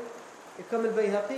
[0.59, 1.37] et comme Al-Bayhaqi.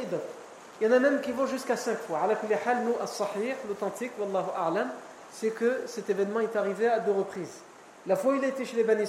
[0.80, 2.20] Il y en a même qui vont jusqu'à cinq fois.
[2.26, 4.88] Nous, al-Sahih, l'authentique, Wallahu A'lam,
[5.30, 7.60] c'est que cet événement est arrivé à deux reprises.
[8.06, 9.04] La fois où il était chez les Bani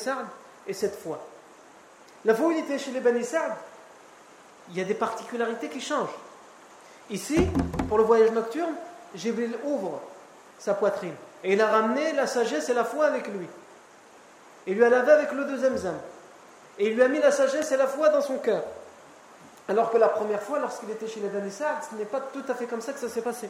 [0.67, 1.25] et cette fois.
[2.25, 3.23] La fois où il était chez les Bani
[4.69, 6.15] il y a des particularités qui changent.
[7.09, 7.47] Ici,
[7.87, 8.73] pour le voyage nocturne,
[9.13, 10.01] Jibril ouvre
[10.57, 13.47] sa poitrine et il a ramené la sagesse et la foi avec lui.
[14.65, 15.95] Il lui a lavé avec l'eau de Zamzam.
[16.79, 18.63] Et il lui a mis la sagesse et la foi dans son cœur.
[19.67, 22.55] Alors que la première fois, lorsqu'il était chez les Danissard, ce n'est pas tout à
[22.55, 23.49] fait comme ça que ça s'est passé.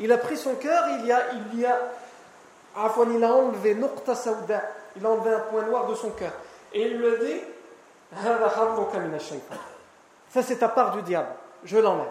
[0.00, 1.78] Il a pris son cœur, il y a, il y a,
[2.76, 3.76] il a enlevé
[4.96, 6.32] il a enlevé un point noir de son cœur.
[6.72, 7.40] Et il lui dit,
[10.32, 11.28] ça c'est ta part du diable,
[11.62, 12.06] je l'enlève.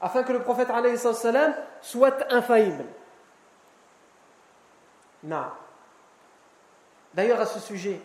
[0.00, 0.68] Afin que le prophète
[1.80, 2.84] soit infaillible.
[7.14, 8.00] D'ailleurs, à ce sujet,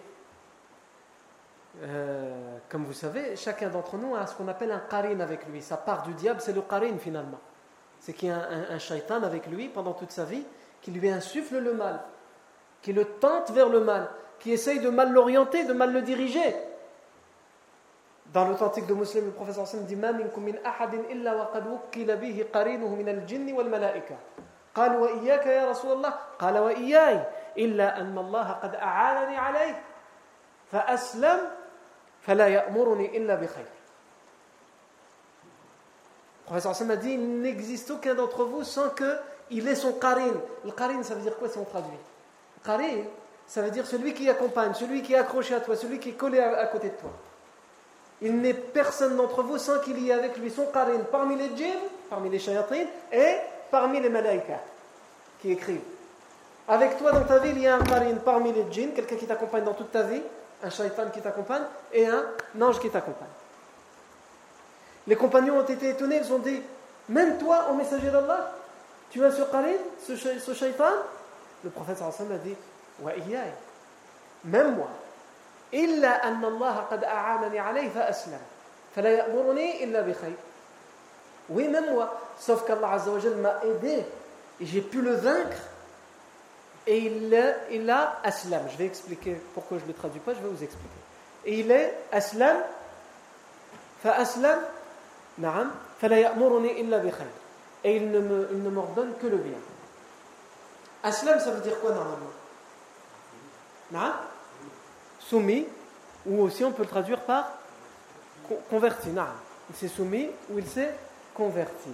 [1.81, 5.61] euh, comme vous savez, chacun d'entre nous a ce qu'on appelle un qarin avec lui.
[5.61, 7.39] Sa part du diable, c'est le qarin finalement.
[7.99, 10.45] C'est qu'il y a un, un, shaitan avec lui pendant toute sa vie
[10.81, 12.01] qui lui insuffle le mal,
[12.83, 16.55] qui le tente vers le mal, qui essaye de mal l'orienter, de mal le diriger.
[18.33, 21.67] Dans l'authentique de Muslim, le professeur Hassan dit Ma minkum min ahadin illa wa qad
[21.67, 24.15] wukkila bihi qarinuhu min al-jinn wal malaika.
[24.75, 27.23] قال وإياك يا رسول الله قال وإياي
[27.57, 29.83] إلا أن الله قد أعانني عليه
[30.71, 31.39] فأسلم
[32.21, 33.65] فلا يأمرني إلا بخير
[36.41, 40.33] Le professeur Hassan a dit Il n'existe aucun d'entre vous sans qu'il ait son qarin.
[40.65, 41.97] Le qarin, ça veut dire quoi si on traduit
[42.65, 43.03] Qarin,
[43.47, 46.13] ça veut dire celui qui accompagne, celui qui est accroché à toi, celui qui est
[46.13, 47.11] collé à, côté de toi.
[48.21, 51.55] Il n'est personne d'entre vous sans qu'il y ait avec lui son qarin parmi les
[51.55, 51.79] djinns,
[52.09, 53.35] parmi les shayatin, et
[53.71, 54.61] parmi les malaïkas
[55.41, 55.81] qui écrivent.
[56.67, 59.25] Avec toi dans ta vie, il y a un qarin parmi les djinns, quelqu'un qui
[59.25, 60.21] t'accompagne dans toute ta vie,
[60.63, 62.23] un shaitan qui t'accompagne, et un
[62.61, 63.27] ange qui t'accompagne.
[65.07, 66.61] Les compagnons ont été étonnés, ils ont dit
[67.09, 68.53] Même toi, au messager d'Allah,
[69.09, 69.73] tu as ce qarin,
[70.05, 70.91] ce, shaitan
[71.63, 72.55] Le prophète sallallahu a dit
[74.43, 74.87] même moi
[75.73, 78.39] إلا أن الله قد أعانني عليه فأسلم
[78.95, 80.35] فلا يأمرني إلا بخير
[81.49, 84.05] oui même moi sauf qu'Allah Azza wa m'a aidé
[84.61, 85.57] j'ai pu le vaincre
[86.87, 90.39] et il, il a aslam je vais expliquer pourquoi je ne le traduis pas je
[90.39, 91.01] vais vous expliquer
[91.45, 92.57] et il est aslam
[94.03, 94.61] فأسلم
[95.37, 97.31] نعم فلا يأمرني إلا بخير
[97.83, 99.57] et il ne m'ordonne que le bien
[101.03, 102.31] aslam ça veut dire quoi normalement
[105.31, 105.65] soumis,
[106.25, 107.51] ou aussi on peut le traduire par
[108.69, 109.09] converti.
[109.69, 110.93] Il s'est soumis ou il s'est
[111.33, 111.89] converti.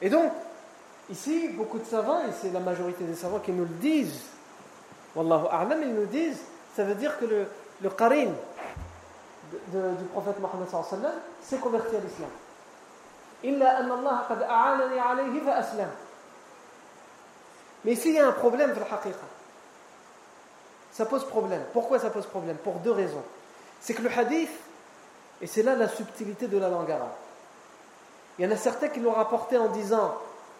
[0.00, 0.30] Et donc,
[1.10, 4.22] ici, beaucoup de savants, et c'est la majorité des savants qui nous le disent,
[5.16, 6.40] Wallahu a'lam, ils nous disent,
[6.76, 7.46] ça veut dire que le,
[7.82, 8.28] le qarin
[9.50, 10.68] du prophète Mohammed
[11.42, 12.30] s'est converti à l'islam.
[17.84, 18.86] Mais ici, il y a un problème, dans la
[21.00, 21.62] ça pose problème.
[21.72, 22.56] Pourquoi ça pose problème?
[22.56, 23.22] Pour deux raisons.
[23.80, 24.50] C'est que le hadith,
[25.40, 27.14] et c'est là la subtilité de la langue arabe,
[28.38, 30.14] il y en a certains qui l'ont rapporté en disant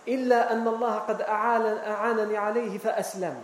[0.07, 3.35] Illa Allah qad a'anani alayhi fa aslam.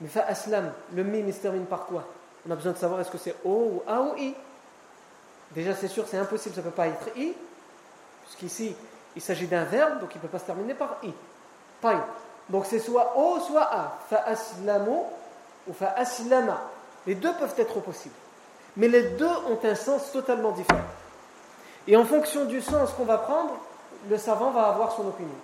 [0.00, 2.02] Mais fa aslam, le mime il se termine par quoi?
[2.48, 4.34] On a besoin de savoir est-ce que c'est O ou A ou I.
[5.52, 7.32] Déjà, c'est sûr, c'est impossible, ça ne peut pas être I,
[8.24, 8.74] puisqu'ici,
[9.14, 11.12] il s'agit d'un verbe, donc il ne peut pas se terminer par I.
[12.48, 13.98] Donc c'est soit O, soit A.
[14.10, 14.98] Fa aslamu
[15.66, 16.60] ou fa aslama.
[17.06, 18.14] Les deux peuvent être possibles.
[18.76, 20.80] Mais les deux ont un sens totalement différent.
[21.86, 23.56] Et en fonction du sens qu'on va prendre,
[24.08, 25.34] le savant va avoir son opinion.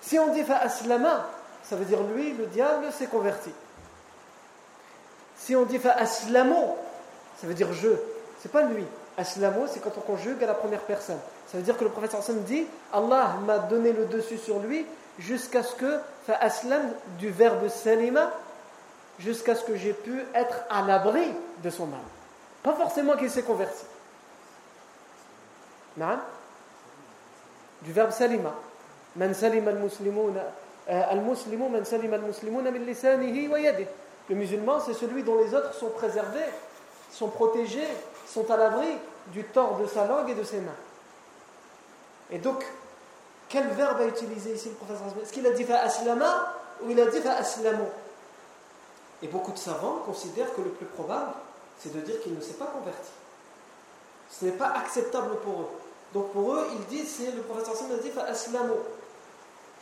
[0.00, 1.26] Si on dit fa aslama,
[1.62, 3.50] ça veut dire lui, le diable, s'est converti.
[5.36, 6.76] Si on dit fa aslamo,
[7.40, 7.88] ça veut dire je.
[8.40, 8.84] C'est pas lui.
[9.16, 11.18] Aslamo, c'est quand on conjugue à la première personne.
[11.46, 14.84] Ça veut dire que le prophète sallam dit Allah m'a donné le dessus sur lui
[15.18, 16.82] jusqu'à ce que fa aslam
[17.18, 18.30] du verbe salima
[19.18, 22.00] jusqu'à ce que j'ai pu être à l'abri de son mal.
[22.62, 23.84] Pas forcément qu'il s'est converti.
[25.96, 26.18] Non
[27.82, 28.54] Du verbe salima.
[29.16, 30.40] Man salima al-muslimuna
[30.88, 33.58] al-muslimu man salima al-muslimuna min wa.
[34.28, 36.48] Le musulman, c'est celui dont les autres sont préservés,
[37.10, 37.86] sont protégés,
[38.26, 38.88] sont à l'abri
[39.28, 40.72] du tort de sa langue et de ses mains.
[42.30, 42.64] Et donc,
[43.48, 46.98] quel verbe a utilisé ici le professeur Est-ce qu'il a dit fa aslama ou il
[46.98, 47.84] a dit fa aslamu?
[49.24, 51.32] Et beaucoup de savants considèrent que le plus probable,
[51.80, 53.10] c'est de dire qu'il ne s'est pas converti.
[54.30, 55.68] Ce n'est pas acceptable pour eux.
[56.12, 58.76] Donc pour eux, ils disent, c'est le professeur Sam a dit, aslamo,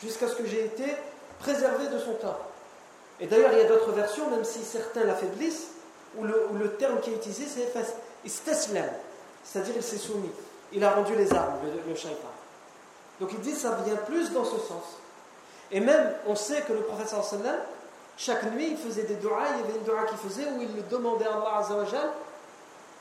[0.00, 0.85] jusqu'à ce que j'ai été
[1.40, 2.38] préservé de son tort.
[3.18, 5.70] Et d'ailleurs, il y a d'autres versions, même si certains l'affaiblissent,
[6.16, 7.72] où le, où le terme qui est utilisé, c'est
[8.24, 8.90] istaslam,
[9.42, 10.31] c'est-à-dire il s'est soumis.
[10.72, 12.31] Il a rendu les armes, le, le shaitan.
[13.18, 14.85] Donc ils disent, ça vient plus dans ce sens.
[15.72, 17.57] Et même, on sait que le professeur sallam,
[18.16, 19.44] chaque nuit, il faisait des doigts.
[19.55, 22.11] Il y avait une doua qu'il faisait où il demandait à Allah Azzawajal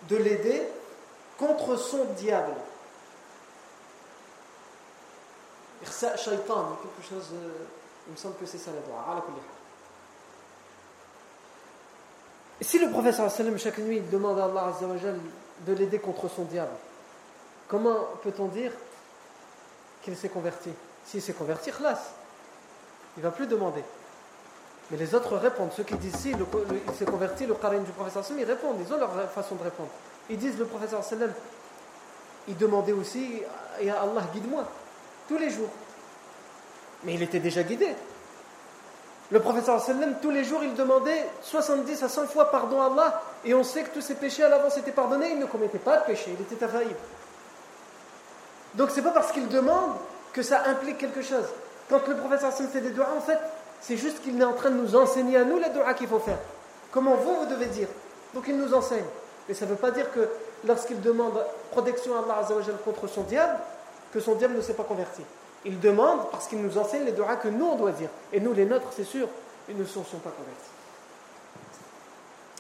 [0.10, 0.64] de l'aider
[1.38, 2.54] contre son diable.
[5.84, 7.26] Chose,
[8.08, 9.26] il me semble que c'est ça la doua.
[12.62, 14.72] si le professeur chaque nuit il demande à Allah
[15.66, 16.72] de l'aider contre son diable,
[17.68, 18.72] comment peut-on dire
[20.04, 20.70] qu'il s'est converti?
[21.06, 22.14] S'il s'est converti, khlas.
[23.18, 23.84] Il ne va plus demander.
[24.92, 25.72] Mais les autres répondent.
[25.76, 28.76] Ceux qui disent si il s'est converti, le qarin du professeur ils répondent.
[28.86, 29.90] Ils ont leur façon de répondre.
[30.30, 31.32] Ils disent le professeur sallam,
[32.48, 33.42] il demandait aussi,
[33.80, 34.64] Allah guide-moi,
[35.28, 35.70] tous les jours.
[37.04, 37.96] Mais il était déjà guidé.
[39.32, 43.22] Le professeur sallam, tous les jours, il demandait 70 à 100 fois pardon à Allah,
[43.46, 45.98] et on sait que tous ses péchés à l'avance étaient pardonnés, il ne commettait pas
[45.98, 47.00] de péché, il était infaillible.
[48.76, 49.94] Donc c'est pas parce qu'il demande
[50.34, 51.46] que ça implique quelque chose.
[51.90, 53.40] Quand le professeur sallam fait des doigts, en fait,
[53.82, 56.20] c'est juste qu'il est en train de nous enseigner à nous les doigts qu'il faut
[56.20, 56.38] faire.
[56.92, 57.88] Comment vous, vous devez dire.
[58.34, 59.06] Donc il nous enseigne.
[59.48, 60.30] Mais ça ne veut pas dire que
[60.66, 62.48] lorsqu'il demande protection à Allah
[62.86, 63.58] contre son diable,
[64.14, 65.24] que son diable ne s'est pas converti.
[65.66, 68.10] Il demande parce qu'il nous enseigne les doigts que nous on doit dire.
[68.32, 69.28] Et nous, les nôtres, c'est sûr,
[69.68, 70.70] ils ne sont, sont pas convertis.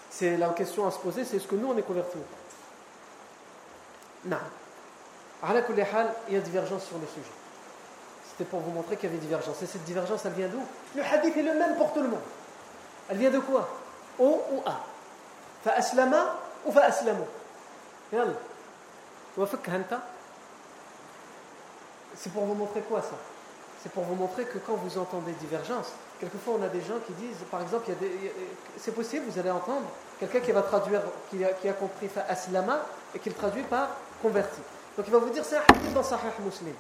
[0.09, 2.21] C'est la question à se poser, c'est est-ce que nous on est convertis ou
[4.29, 4.35] pas?
[4.35, 4.37] Non.
[6.29, 7.40] Il y a divergence sur le sujet.
[8.41, 9.61] C'était pour vous montrer qu'il y avait divergence.
[9.61, 10.63] Et cette divergence, elle vient d'où?
[10.95, 12.23] Le hadith est le même pour tout le monde.
[13.07, 13.69] Elle vient de quoi?
[14.17, 14.79] O ou A?
[15.69, 17.21] Aslama ou fa aslamu?
[18.11, 18.33] Yalla.
[22.15, 23.13] C'est pour vous montrer quoi ça?
[23.83, 27.13] C'est pour vous montrer que quand vous entendez divergence, quelquefois on a des gens qui
[27.13, 27.91] disent, par exemple,
[28.79, 29.85] c'est possible, vous allez entendre
[30.19, 32.79] quelqu'un qui va traduire, qui a, qui a compris aslama
[33.13, 34.61] et qui le traduit par converti.
[34.97, 36.73] Donc il va vous dire c'est un hadith dans Sahih Muslim.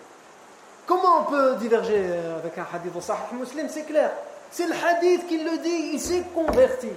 [0.85, 2.03] Comment on peut diverger
[2.37, 4.11] avec un hadith dans Sahih Muslim C'est clair.
[4.49, 6.89] C'est le hadith qui le dit, il s'est converti.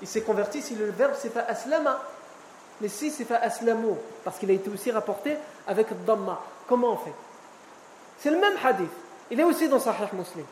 [0.00, 2.00] Il s'est converti si le verbe c'est pas aslama.
[2.80, 6.96] Mais si c'est pas aslamu, parce qu'il a été aussi rapporté avec dhamma, comment on
[6.96, 7.12] fait?
[8.18, 8.90] C'est le même hadith.
[9.30, 10.46] Il est aussi dans Sahih Muslim.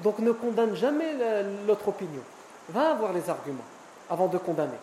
[0.00, 1.14] Donc ne condamne jamais
[1.66, 2.22] l'autre opinion.
[2.68, 3.64] Va avoir les arguments
[4.10, 4.78] avant de condamner.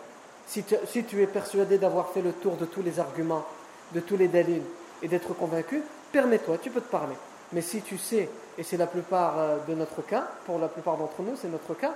[0.46, 3.44] Si tu, es persuadé d'avoir fait le tour de tous les arguments,
[3.92, 4.62] de tous les dalils
[5.02, 5.82] et d'être convaincu,
[6.12, 7.14] permets-toi, tu peux te parler.
[7.52, 8.28] Mais si tu sais,
[8.58, 11.74] et c'est la plupart euh, de notre cas, pour la plupart d'entre nous, c'est notre
[11.74, 11.92] cas,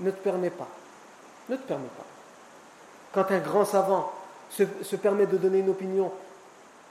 [0.00, 0.68] ne te permets pas.
[1.48, 2.06] Ne te permets pas.
[3.12, 4.12] Quand un grand savant
[4.50, 6.12] se, permet de donner une opinion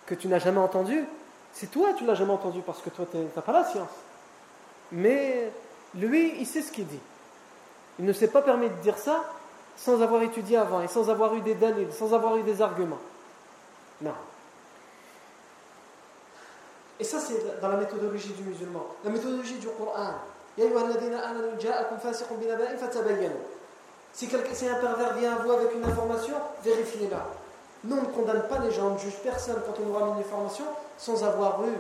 [0.05, 1.05] que tu n'as jamais entendue,
[1.53, 3.89] c'est toi tu l'as jamais entendue parce que toi tu n'as pas la science.
[4.91, 5.51] Mais
[5.95, 6.99] lui, il sait ce qu'il dit.
[7.99, 9.23] Il ne s'est pas permis de dire ça
[9.77, 12.99] sans avoir étudié avant et sans avoir eu des dalils, sans avoir eu des arguments.
[14.01, 14.13] Non.
[17.01, 18.85] Et ça, c'est dans la méthodologie du musulman.
[19.03, 20.13] La méthodologie du Coran.
[24.13, 27.25] Si, si un pervers vient à vous avec une information, vérifiez-la.
[27.85, 30.17] Nous, on ne condamne pas les gens, on ne juge personne quand on nous ramène
[30.17, 30.65] une information
[30.99, 31.73] sans avoir eu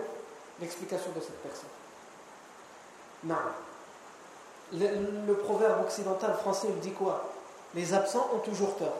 [0.59, 1.69] l'explication de cette personne.
[3.23, 3.35] Non.
[4.73, 7.29] Le, proverbe occidental français, il dit quoi?
[7.75, 8.97] Les absents ont toujours tort.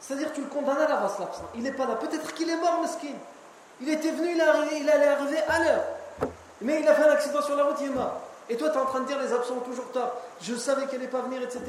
[0.00, 1.50] C'est-à-dire, tu le condamnes à l'avance, l'absent.
[1.54, 1.96] Il n'est pas là.
[1.96, 3.08] Peut-être qu'il est mort, skin.
[3.80, 4.40] Il était venu, il,
[4.90, 5.84] allait arriver à l'heure.
[6.60, 8.20] Mais il a fait un accident sur la route, il est mort.
[8.48, 10.12] Et toi, tu es en train de dire les absents ont toujours tort.
[10.42, 11.62] Je savais qu'elle n'allait pas venir, etc.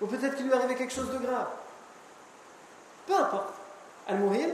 [0.00, 1.48] Ou peut-être qu'il lui arrivait quelque chose de grave.
[3.06, 3.54] Peu importe.
[4.06, 4.50] Al-Muhim,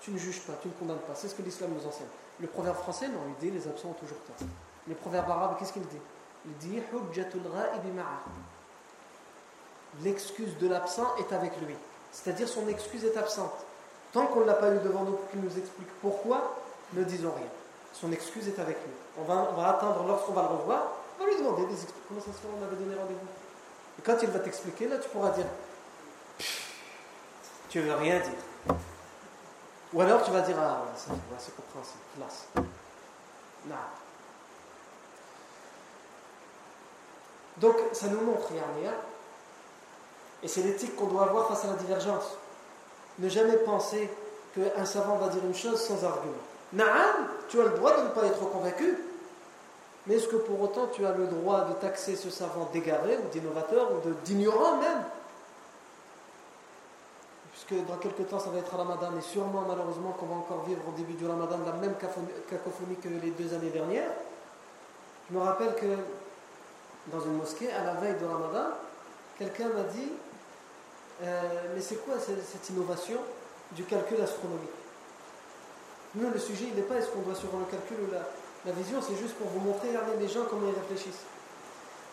[0.00, 1.14] tu ne juges pas, tu ne condamnes pas.
[1.14, 2.06] C'est ce que l'islam nous enseigne.
[2.40, 4.48] Le proverbe français, non, il dit les absents ont toujours tort.
[4.88, 6.00] Le proverbe arabe, qu'est-ce qu'il dit?
[6.44, 6.82] Il dit
[10.02, 11.76] L'excuse de l'absent est avec lui.
[12.10, 13.54] C'est-à-dire son excuse est absente.
[14.12, 16.56] Tant qu'on ne l'a pas eu devant nous qu'il nous explique pourquoi,
[16.92, 17.46] ne disons rien.
[17.92, 18.92] Son excuse est avec lui.
[19.18, 22.02] On va, attendre lorsqu'on va le revoir, on va lui demander des excuses.
[22.08, 23.28] Comment ça se fait On avait donné rendez-vous?
[23.98, 25.46] Et quand il va t'expliquer, là, tu pourras dire
[27.68, 28.76] Tu veux rien dire.
[29.92, 32.46] Ou alors tu vas dire Ah, c'est compréhensible, classe.
[33.66, 33.76] Non.
[37.58, 38.92] Donc, ça nous montre, Yarnia,
[40.42, 42.36] et c'est l'éthique qu'on doit avoir face à la divergence.
[43.18, 44.08] Ne jamais penser
[44.54, 46.34] qu'un savant va dire une chose sans argument.
[46.72, 48.96] Naam, tu as le droit de ne pas être convaincu,
[50.06, 53.28] mais est-ce que pour autant tu as le droit de taxer ce savant d'égaré ou
[53.32, 55.04] d'innovateur ou d'ignorant même?
[57.52, 60.80] Puisque dans quelques temps ça va être Ramadan et sûrement malheureusement qu'on va encore vivre
[60.88, 61.94] au début du Ramadan la même
[62.48, 64.10] cacophonie que les deux années dernières.
[65.30, 65.96] Je me rappelle que
[67.06, 68.70] dans une mosquée, à la veille de Ramadan,
[69.38, 70.08] quelqu'un m'a dit
[71.20, 73.18] Mais c'est quoi cette innovation
[73.72, 74.70] du calcul astronomique
[76.14, 78.26] Nous, le sujet, il n'est pas est-ce qu'on doit suivre le calcul ou la,
[78.64, 81.26] la vision, c'est juste pour vous montrer les gens comment ils réfléchissent.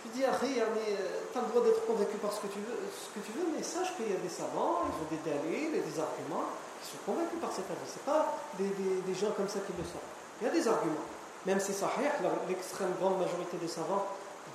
[0.05, 3.11] Je dis, Harry, tu as le droit d'être convaincu par ce que, tu veux, ce
[3.13, 5.83] que tu veux, mais sache qu'il y a des savants, ils ont des dalils et
[5.83, 6.49] des arguments
[6.81, 7.83] qui sont convaincus par cet avis.
[7.85, 10.01] Ce pas des, gens comme ça qui le sont.
[10.41, 11.05] Il y a des arguments.
[11.45, 12.09] Même si sahih,
[12.47, 14.07] l'extrême grande majorité des savants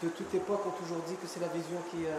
[0.02, 2.18] de toute époque ont toujours dit que c'est la vision qui, euh,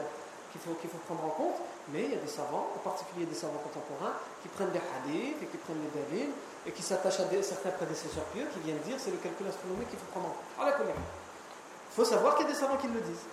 [0.59, 1.55] qu'il faut, prendre en compte,
[1.89, 5.41] mais il y a des savants, en particulier des savants contemporains, qui prennent des hadiths
[5.41, 6.31] et qui prennent des dalils
[6.65, 9.99] et qui s'attachent à certains prédécesseurs pieux qui viennent dire c'est le calcul astronomique qu'il
[9.99, 10.87] faut prendre en compte.
[10.87, 13.25] Il faut savoir qu'il y a des savants qui le disent.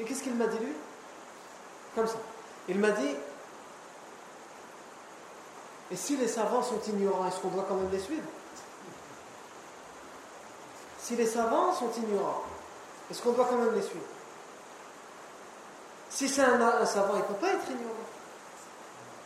[0.00, 0.72] Et qu'est-ce qu'il m'a dit lui?
[1.94, 2.18] Comme ça.
[2.68, 3.16] Il m'a dit
[5.90, 8.28] Et si les savants sont ignorants, est-ce qu'on doit quand même les suivre?
[10.98, 12.42] Si les savants sont ignorants,
[13.10, 14.04] est-ce qu'on doit quand même les suivre?
[16.10, 17.94] Si c'est un, savant, il ne peut pas être ignorant.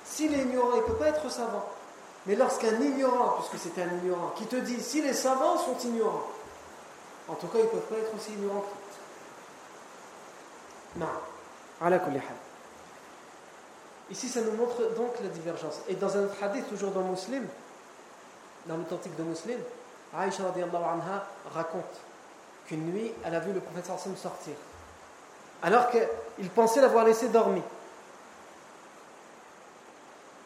[0.05, 1.65] S'il est ignorant, il ne peut pas être savant.
[2.27, 6.27] Mais lorsqu'un ignorant, puisque c'est un ignorant, qui te dit si les savants sont ignorants,
[7.29, 8.65] en tout cas, ils ne peuvent pas être aussi ignorants
[10.95, 11.07] que Non.
[14.11, 15.81] Ici, ça nous montre donc la divergence.
[15.89, 17.47] Et dans un autre hadith, toujours dans Muslim,
[18.67, 19.59] dans l'authentique de Muslim,
[20.15, 22.01] Aïcha anha raconte
[22.67, 24.55] qu'une nuit, elle a vu le prophète sortir.
[25.63, 27.63] Alors qu'il pensait l'avoir laissé dormir.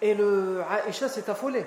[0.03, 1.65] Et le Aïcha s'est affolée.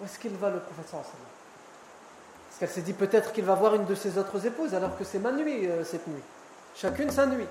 [0.00, 1.04] Où est-ce qu'il va le prophète sallam?
[1.04, 5.04] Parce qu'elle s'est dit peut-être qu'il va voir une de ses autres épouses, alors que
[5.04, 6.22] c'est ma nuit euh, cette nuit.
[6.74, 7.46] Chacune sa nuit.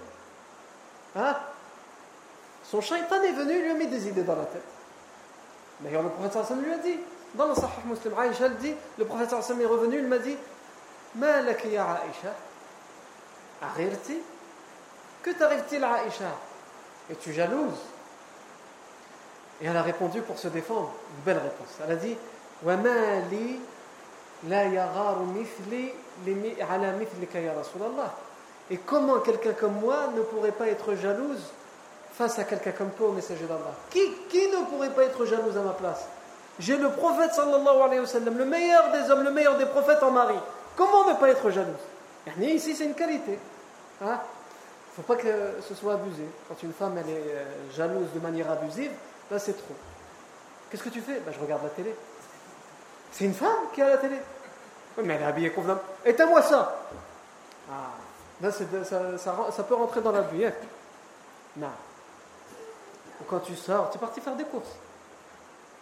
[1.15, 1.35] Hein?
[2.63, 4.63] Son shaitan est venu, il lui a mis des idées dans la tête.
[5.81, 6.99] D'ailleurs, le prophète sallam lui a dit,
[7.35, 10.35] dans le Sahih Muslim, Aïcha dit, le prophète sallam est revenu, il m'a dit,
[11.15, 12.33] Ma ya Aïcha
[15.23, 16.31] Que t'arrive-t-il à Aïcha?
[17.09, 17.79] Es-tu jalouse?
[19.61, 21.67] Et elle a répondu pour se défendre, une belle réponse.
[21.83, 22.15] Elle a dit.
[28.71, 31.41] Et comment quelqu'un comme moi ne pourrait pas être jalouse
[32.13, 33.73] face à quelqu'un comme toi au messager d'Allah?
[33.89, 36.05] Qui, ne pourrait pas être jalouse à ma place?
[36.59, 40.03] J'ai le prophète sallallahu alayhi wa sallam, le meilleur des hommes, le meilleur des prophètes
[40.03, 40.35] en mari.
[40.75, 41.75] Comment ne pas être jalouse?
[42.41, 43.39] Ici, c'est une qualité.
[44.01, 44.19] Hein?
[44.99, 46.25] Ne faut pas que ce soit abusé.
[46.47, 48.91] Quand une femme elle est euh, jalouse de manière abusive,
[49.31, 49.75] là c'est trop.
[50.69, 51.19] Qu'est-ce que tu fais?
[51.21, 51.95] Ben, Je regarde la télé.
[53.11, 54.17] C'est une femme qui a la télé.
[55.03, 55.87] mais elle est habillée convenablement.
[56.05, 56.85] Éteins-moi ça.
[57.71, 57.91] Ah.
[58.41, 60.61] Là, ça, peut rentrer dans la bouillette.
[61.57, 61.67] Non.
[63.19, 64.77] Ou quand tu sors, tu es parti faire des courses.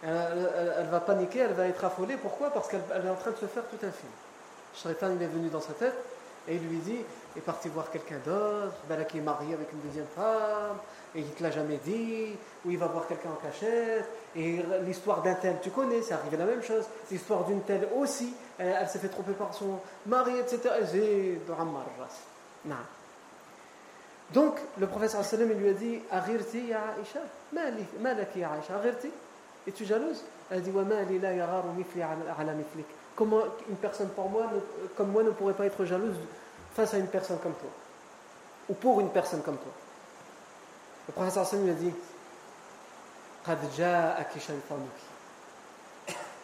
[0.02, 2.16] Elle, va paniquer, elle va être affolée.
[2.16, 2.50] Pourquoi?
[2.50, 4.12] Parce qu'elle est en train de se faire tout un film.
[4.74, 5.94] Shaitan, il est venu dans sa tête
[6.48, 7.04] et il lui dit
[7.38, 10.78] est parti voir quelqu'un d'autre, ben qui est marié avec une deuxième femme,
[11.14, 14.62] et il ne te l'a jamais dit, ou il va voir quelqu'un en cachette, et
[14.84, 18.88] l'histoire d'un tel, tu connais, c'est arrivé la même chose, l'histoire d'une telle aussi, elle,
[18.88, 20.70] s'est fait tromper par son mari, etc.
[24.32, 27.20] Donc, le professeur sallam lui a dit Aghirti ya Aisha
[27.52, 29.08] Malaki ya Aisha Aghirti
[29.66, 32.52] Es-tu jalouse Elle a dit la mithli ala.
[33.16, 34.44] Comment une personne pour moi,
[34.96, 36.16] comme moi ne pourrait pas être jalouse
[36.78, 37.70] face à une personne comme toi
[38.68, 39.72] Ou pour une personne comme toi
[41.08, 41.92] Le professeur sallam lui a dit.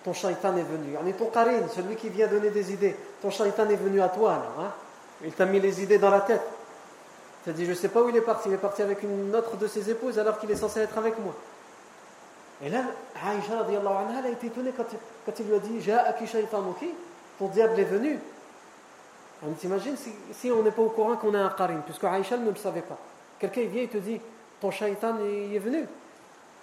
[0.04, 0.96] Ton shaitan est venu.
[1.00, 2.96] On est ton karin, celui qui vient donner des idées.
[3.22, 4.66] Ton shaitan est venu à toi alors.
[4.66, 4.72] Hein
[5.24, 6.42] il t'a mis les idées dans la tête.
[7.44, 8.48] Tu as dit, je ne sais pas où il est parti.
[8.48, 11.18] Il est parti avec une autre de ses épouses alors qu'il est censé être avec
[11.18, 11.34] moi.
[12.62, 12.82] Et là,
[13.24, 16.90] Aïcha, elle a été étonnée quand, il lui a dit
[17.38, 18.18] ton diable est venu.
[19.42, 19.96] On t'imagine
[20.32, 22.82] si, on n'est pas au courant qu'on a un qarin, puisque Aïcha ne le savait
[22.82, 22.98] pas.
[23.38, 24.20] Quelqu'un vient et te dit
[24.60, 25.86] Ton shaitan est, venu.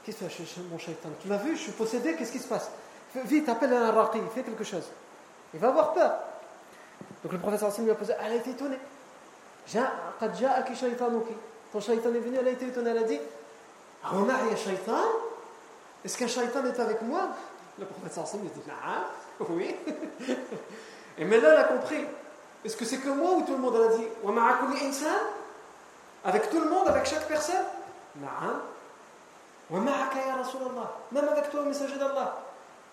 [0.04, 2.72] Qu'est-ce que c'est mon shaitan Tu m'as vu, je suis possédé, qu'est-ce qui se passe?
[3.26, 4.90] Vite, appelle un raqi, fais quelque chose.
[5.54, 6.14] Il va avoir peur.
[7.24, 8.80] Donc le professeur Hassim lui a posé, elle a été étonnée.
[11.72, 13.20] Ton shaitan est venu, elle a été étonnée, elle a dit
[14.58, 15.02] shaitan
[16.04, 17.30] Est-ce qu'un shaitan est avec moi?
[17.78, 18.62] Le professeur Hassim lui a dit
[19.50, 19.76] oui.
[21.18, 22.06] Et maintenant elle a compris.
[22.64, 24.06] Est-ce que c'est que moi ou tout le monde a dit
[26.24, 27.66] Avec tout le monde, avec chaque personne.
[31.52, 32.38] Toi, le messager d'Allah.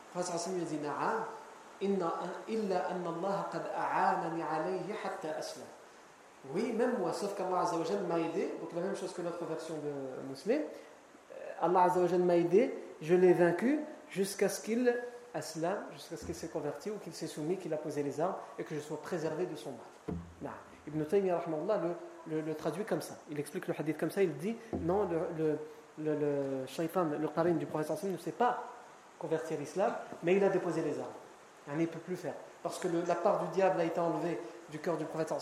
[0.08, 0.78] Le professeur Hassim lui a dit
[6.54, 9.74] oui, même moi, sauf qu'Allah Azzawajal m'a aidé, donc la même chose que notre version
[9.74, 10.64] de musulman.
[11.32, 14.94] Euh, Allah Azzawajal m'a aidé, je l'ai vaincu jusqu'à ce qu'il
[15.34, 18.34] aslam, jusqu'à ce qu'il s'est converti ou qu'il s'est soumis, qu'il a posé les armes
[18.58, 20.52] et que je sois préservé de son mal.
[20.86, 23.14] Ibn Taymiyyah le, le, le, traduit comme ça.
[23.30, 25.06] Il explique le hadith comme ça, il dit non,
[25.36, 25.58] le,
[25.98, 28.64] le, le, shaitan, le qarin du prophète ne s'est pas
[29.18, 31.12] converti à l'islam, mais il a déposé les armes
[31.74, 32.34] il ne peut plus faire.
[32.62, 34.38] Parce que la part du diable a été enlevée
[34.70, 35.32] du cœur du prophète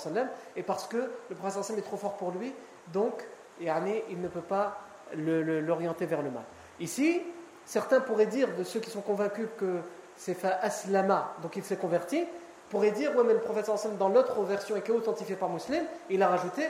[0.54, 2.52] et parce que le prophète est trop fort pour lui,
[2.92, 3.26] donc
[3.60, 4.78] il ne peut pas
[5.16, 6.44] l'orienter vers le mal.
[6.78, 7.22] Ici,
[7.66, 9.80] certains pourraient dire, de ceux qui sont convaincus que
[10.16, 12.24] c'est fait aslama, donc il s'est converti,
[12.70, 15.84] pourrait dire, ouais, mais le prophète dans l'autre version et qui est authentifiée par Muslim,
[16.10, 16.68] il a rajouté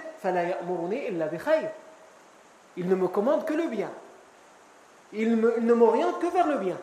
[2.76, 3.90] Il ne me commande que le bien.
[5.12, 6.76] Il, ne m'oriente que vers le bien.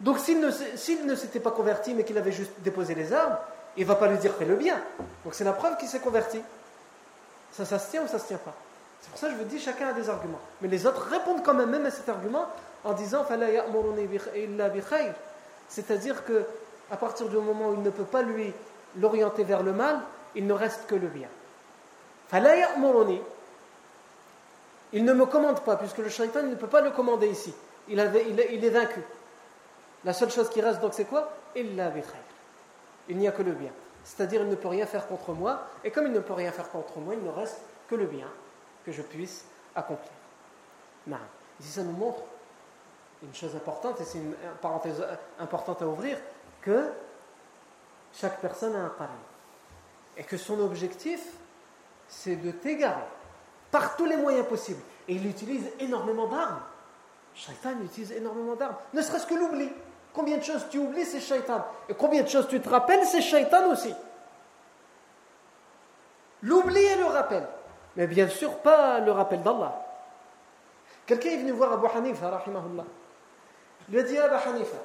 [0.00, 3.36] Donc s'il ne, ne s'était pas converti, mais qu'il avait juste déposé les armes,
[3.76, 4.80] il ne va pas lui dire fais le bien.
[5.24, 6.40] Donc c'est la preuve qu'il s'est converti.
[7.52, 8.54] Ça, ça se tient ou ça se tient pas?
[9.00, 10.40] C'est pour ça que je vous dis, chacun a des arguments.
[10.60, 12.46] Mais les autres répondent quand même, même à cet argument
[12.84, 13.24] en disant
[15.68, 16.44] c'est-à-dire que
[16.90, 18.52] à partir du moment où il ne peut pas lui
[18.96, 20.00] l'orienter vers le mal,
[20.34, 21.28] il ne reste que le bien.
[24.92, 27.52] Il ne me commande pas, puisque le shaitan ne peut pas le commander ici.
[27.88, 29.02] Il, est vaincu.
[30.04, 31.32] La seule chose qui reste donc c'est quoi?
[31.56, 31.74] Il
[33.10, 33.70] n'y a que le bien.
[34.04, 36.70] C'est-à-dire il ne peut rien faire contre moi, et comme il ne peut rien faire
[36.70, 38.28] contre moi, il ne reste que le bien
[38.84, 40.12] que je puisse accomplir.
[41.60, 42.22] Ici ça nous montre
[43.22, 45.04] une chose importante, et c'est une parenthèse
[45.38, 46.18] importante à ouvrir,
[46.60, 46.90] que
[48.12, 49.10] chaque personne a un pari.
[50.16, 51.20] Et que son objectif,
[52.08, 53.06] c'est de t'égarer
[53.70, 54.82] par tous les moyens possibles.
[55.06, 56.60] Et il utilise énormément d'armes.
[57.34, 58.76] Shaitan utilise énormément d'armes.
[58.94, 59.70] Ne serait-ce que l'oubli.
[60.12, 61.64] Combien de choses tu oublies, c'est shaitan.
[61.88, 63.94] Et combien de choses tu te rappelles, c'est shaitan aussi.
[66.42, 67.46] L'oubli et le rappel.
[67.96, 69.84] Mais bien sûr, pas le rappel d'Allah.
[71.06, 72.84] Quelqu'un est venu voir Abu Hanifa, rahimahullah.
[73.90, 74.76] Lui a dit, Abu Hanifa,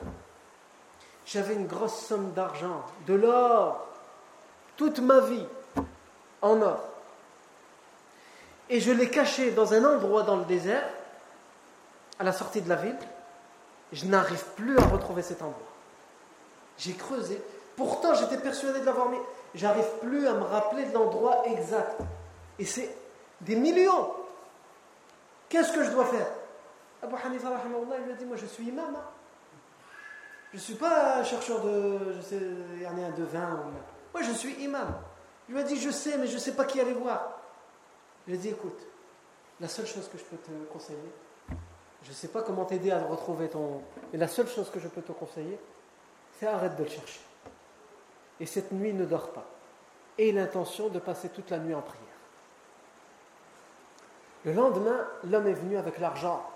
[1.26, 3.86] j'avais une grosse somme d'argent, de l'or,
[4.78, 5.46] toute ma vie,
[6.42, 6.80] en or.
[8.70, 10.88] Et je l'ai caché dans un endroit dans le désert,
[12.20, 12.98] à la sortie de la ville.
[13.92, 15.60] Je n'arrive plus à retrouver cet endroit.
[16.78, 17.42] J'ai creusé.
[17.76, 19.20] Pourtant, j'étais persuadé de l'avoir mis.
[19.54, 22.00] J'arrive plus à me rappeler de l'endroit exact.
[22.58, 22.96] Et c'est
[23.42, 24.12] des millions.
[25.50, 26.28] Qu'est-ce que je dois faire?
[27.04, 27.50] Abu Hanifa,
[28.00, 28.96] il lui a dit Moi, je suis imam.
[28.96, 29.04] Hein.
[30.54, 32.40] Je ne suis pas chercheur de, je sais,
[32.86, 33.64] un de vin.
[34.14, 35.02] Moi, je suis imam.
[35.50, 37.40] Il lui a dit, je sais, mais je ne sais pas qui aller voir.
[38.28, 38.80] Il a dit, écoute,
[39.60, 41.12] la seule chose que je peux te conseiller,
[42.04, 43.82] je ne sais pas comment t'aider à retrouver ton...
[44.12, 45.60] Mais la seule chose que je peux te conseiller,
[46.40, 47.22] c'est arrête de le chercher.
[48.40, 49.46] Et cette nuit, ne dors pas.
[50.20, 52.04] Et l'intention de passer toute la nuit en prière.
[54.46, 56.48] Le lendemain, l'homme est venu avec l'argent.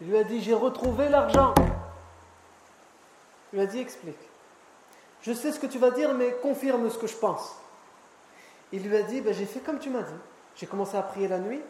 [0.00, 1.54] Il lui a dit, j'ai retrouvé l'argent.
[3.52, 4.18] Il lui a dit explique.
[5.22, 7.56] Je sais ce que tu vas dire, mais confirme ce que je pense.
[8.72, 10.12] Il lui a dit ben, J'ai fait comme tu m'as dit.
[10.56, 11.60] J'ai commencé à prier la nuit,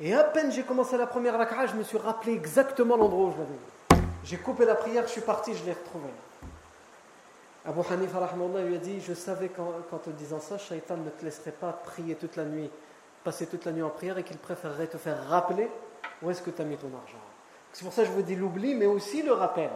[0.00, 3.32] et à peine j'ai commencé la première rak'a, je me suis rappelé exactement l'endroit où
[3.32, 6.08] je l'avais J'ai coupé la prière, je suis parti, je l'ai retrouvé.
[7.66, 8.30] Abu Hanifa
[8.64, 12.14] lui a dit Je savais qu'en, te disant ça, Shaitan ne te laisserait pas prier
[12.14, 12.70] toute la nuit,
[13.24, 15.68] passer toute la nuit en prière, et qu'il préférerait te faire rappeler
[16.22, 17.18] où est-ce que tu as mis ton argent?
[17.72, 19.70] C'est pour ça que je vous dis l'oubli, mais aussi le rappel.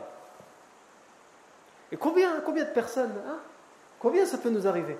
[1.90, 3.38] Et combien, combien de personnes hein?
[3.98, 4.98] Combien ça peut nous arriver?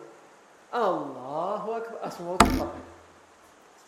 [0.72, 2.02] Allahu Akbar.
[2.02, 2.38] À ce moment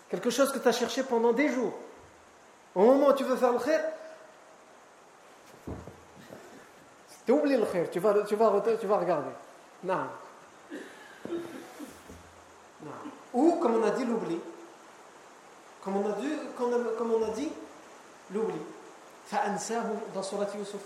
[0.09, 1.73] Quelque chose que tu as cherché pendant des jours.
[2.75, 3.81] Au moment où tu veux faire le khair,
[7.25, 9.31] tu oublies le khair, tu vas, tu vas, regarder.
[9.85, 10.07] Non.
[13.33, 14.39] Ou, comme on a dit, l'oubli.
[15.85, 17.51] Comme on a, dit,
[18.33, 18.59] l'oubli.
[20.15, 20.81] Dans Surat Yusuf,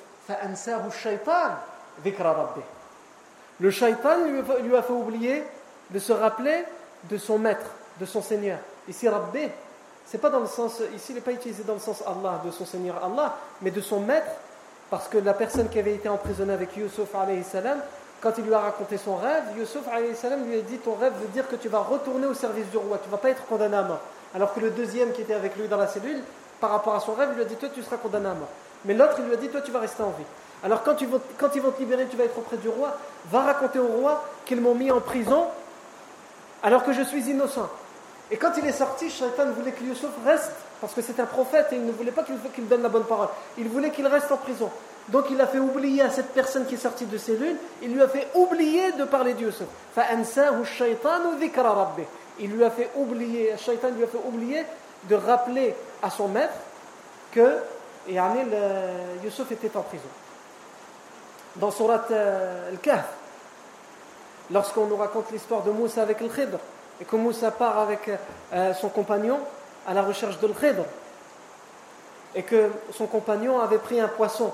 [3.61, 5.45] le shaitan lui a fait oublier
[5.91, 6.65] de se rappeler
[7.05, 7.67] de son maître,
[8.01, 8.59] de son Seigneur.
[8.89, 9.49] Ici, Rabbi,
[10.07, 12.51] c'est pas dans le sens, ici, il n'est pas utilisé dans le sens Allah, de
[12.51, 14.31] son Seigneur Allah, mais de son maître,
[14.91, 17.09] parce que la personne qui avait été emprisonnée avec Yusuf,
[17.45, 17.79] salam,
[18.21, 21.47] quand il lui a raconté son rêve, Yusuf, lui a dit Ton rêve veut dire
[21.47, 23.83] que tu vas retourner au service du roi, tu ne vas pas être condamné à
[23.83, 24.01] mort.
[24.35, 26.23] Alors que le deuxième qui était avec lui dans la cellule,
[26.61, 28.49] par rapport à son rêve, il lui a dit Toi, tu seras condamné à mort.
[28.85, 30.25] Mais l'autre, il lui a dit Toi, tu vas rester en vie.
[30.65, 32.97] Alors quand, ils vont, te libérer, tu vas être auprès du roi,
[33.31, 35.47] va raconter au roi qu'ils m'ont mis en prison
[36.63, 37.69] alors que je suis innocent.
[38.31, 40.51] Et quand il est sorti, Shaitan voulait que Yusuf reste,
[40.81, 43.29] parce que c'est un prophète et il ne voulait pas qu'il donne la bonne parole.
[43.57, 44.71] Il voulait qu'il reste en prison.
[45.09, 47.95] Donc il a fait oublier à cette personne qui est sortie de ses lunes, il
[47.95, 49.67] lui a fait oublier de parler de Yusuf.
[52.41, 54.65] Il lui a fait oublier, Shaitan lui a fait oublier
[55.05, 56.55] de rappeler à son maître
[57.33, 57.59] que
[59.23, 60.09] Yusuf était en prison
[61.59, 63.07] dans Surat euh, Al-Kahf,
[64.51, 66.59] lorsqu'on nous raconte l'histoire de Moussa avec le Khidr,
[67.01, 68.11] et que Moussa part avec
[68.53, 69.39] euh, son compagnon
[69.87, 70.85] à la recherche de le Khidr,
[72.35, 74.53] et que son compagnon avait pris un poisson.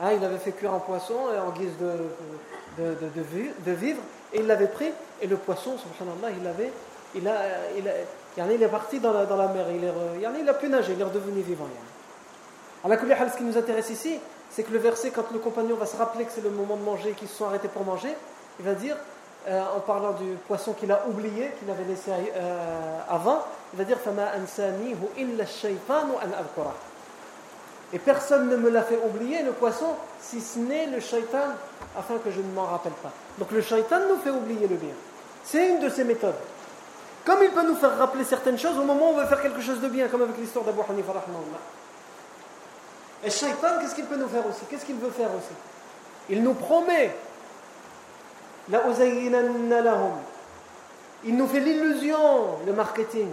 [0.00, 1.14] Hein, il avait fait cuire un poisson
[1.46, 2.94] en guise de, de,
[3.64, 4.00] de, vivre,
[4.32, 6.70] et il l'avait pris, et le poisson, subhanallah, il avait,
[7.14, 7.34] il a,
[7.76, 7.84] il,
[8.52, 11.00] il est parti dans la, dans la mer, il, est, il a pu nager, il
[11.00, 11.66] est redevenu vivant.
[12.84, 14.18] Ce qui nous intéresse ici,
[14.50, 16.82] c'est que le verset, quand le compagnon va se rappeler que c'est le moment de
[16.82, 18.14] manger, qu'ils se sont arrêtés pour manger,
[18.60, 18.96] il va dire,
[19.48, 23.84] euh, en parlant du poisson qu'il a oublié, qu'il avait laissé euh, avant, il va
[23.84, 23.98] dire
[27.92, 31.54] Et personne ne me l'a fait oublier, le poisson, si ce n'est le shaitan,
[31.96, 33.12] afin que je ne m'en rappelle pas.
[33.38, 34.94] Donc le shaitan nous fait oublier le bien.
[35.44, 36.34] C'est une de ses méthodes.
[37.28, 39.60] Comme il peut nous faire rappeler certaines choses au moment où on veut faire quelque
[39.60, 41.12] chose de bien, comme avec l'histoire d'Abu Hanifa.
[43.22, 44.60] Et shaitan, qu'est-ce qu'il peut nous faire aussi?
[44.70, 45.52] Qu'est-ce qu'il veut faire aussi?
[46.30, 47.14] Il nous promet
[51.24, 52.18] il nous fait l'illusion,
[52.66, 53.28] le marketing.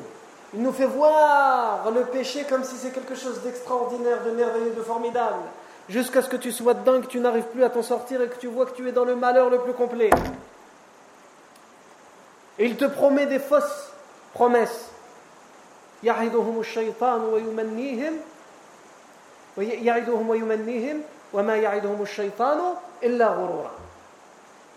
[0.53, 4.81] Il nous fait voir le péché comme si c'est quelque chose d'extraordinaire, de merveilleux, de
[4.81, 5.43] formidable.
[5.87, 8.37] Jusqu'à ce que tu sois dedans, que tu n'arrives plus à t'en sortir et que
[8.37, 10.09] tu vois que tu es dans le malheur le plus complet.
[12.57, 13.84] Et il te promet des fausses
[14.35, 14.91] promesses.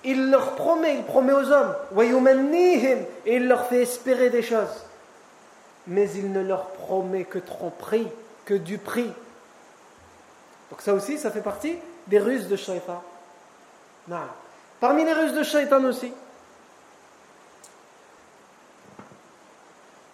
[0.04, 1.74] Il leur promet, il promet aux hommes,
[3.26, 4.84] et il leur fait espérer des choses.
[5.88, 8.08] Mais il ne leur promet que tromperie,
[8.44, 9.12] que du prix.
[10.70, 13.02] Donc ça aussi, ça fait partie des ruses de shaitan.
[14.80, 16.12] Parmi les ruses de shaitan aussi.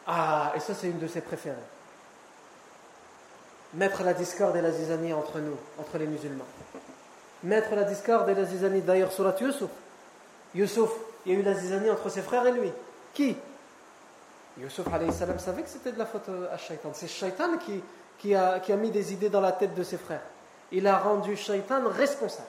[0.07, 1.57] Ah, et ça c'est une de ses préférées.
[3.75, 6.47] Mettre la discorde et la zizanie entre nous, entre les musulmans
[7.45, 8.81] mettre la discorde et la zizanie.
[8.81, 9.71] D'ailleurs, surat Yusuf,
[10.55, 10.91] Yusuf,
[11.25, 12.73] il y a eu la zizanie entre ses frères et lui.
[13.13, 13.37] Qui?
[14.59, 16.91] Yusuf salam savait que c'était de la faute à Shaitan.
[16.95, 17.59] C'est Shaitan
[18.19, 20.23] qui, a mis des idées dans la tête de ses frères.
[20.73, 22.49] Il a rendu Shaitan responsable.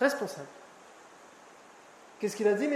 [0.00, 0.46] Responsable.
[2.18, 2.68] Qu'est-ce qu'il a dit?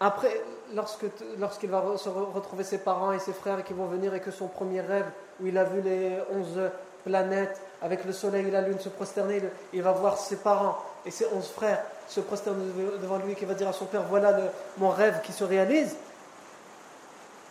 [0.00, 0.40] Après,
[0.74, 4.48] lorsqu'il va se retrouver ses parents et ses frères qui vont venir et que son
[4.48, 5.06] premier rêve,
[5.40, 6.58] où il a vu les onze
[7.04, 11.10] planètes avec le soleil et la lune se prosterner, il va voir ses parents et
[11.12, 12.64] ses onze frères se prosterner
[13.00, 14.36] devant lui, qui va dire à son père Voilà
[14.78, 15.96] mon rêve qui se réalise.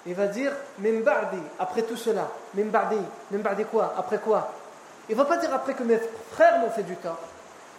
[0.06, 3.00] Il va dire Mimbardi, après tout cela, Mimbardi,
[3.32, 4.52] Mimbardi quoi Après quoi?
[5.10, 6.00] Il ne va pas dire après que mes
[6.32, 7.20] frères m'ont fait du tort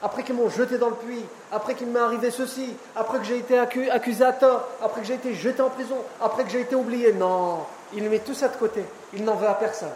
[0.03, 3.39] après qu'ils m'ont jeté dans le puits, après qu'il m'est arrivé ceci, après que j'ai
[3.39, 6.75] été accusé à tort, après que j'ai été jeté en prison, après que j'ai été
[6.75, 7.13] oublié.
[7.13, 8.85] Non, il met tout ça de côté.
[9.13, 9.93] Il n'en veut à personne.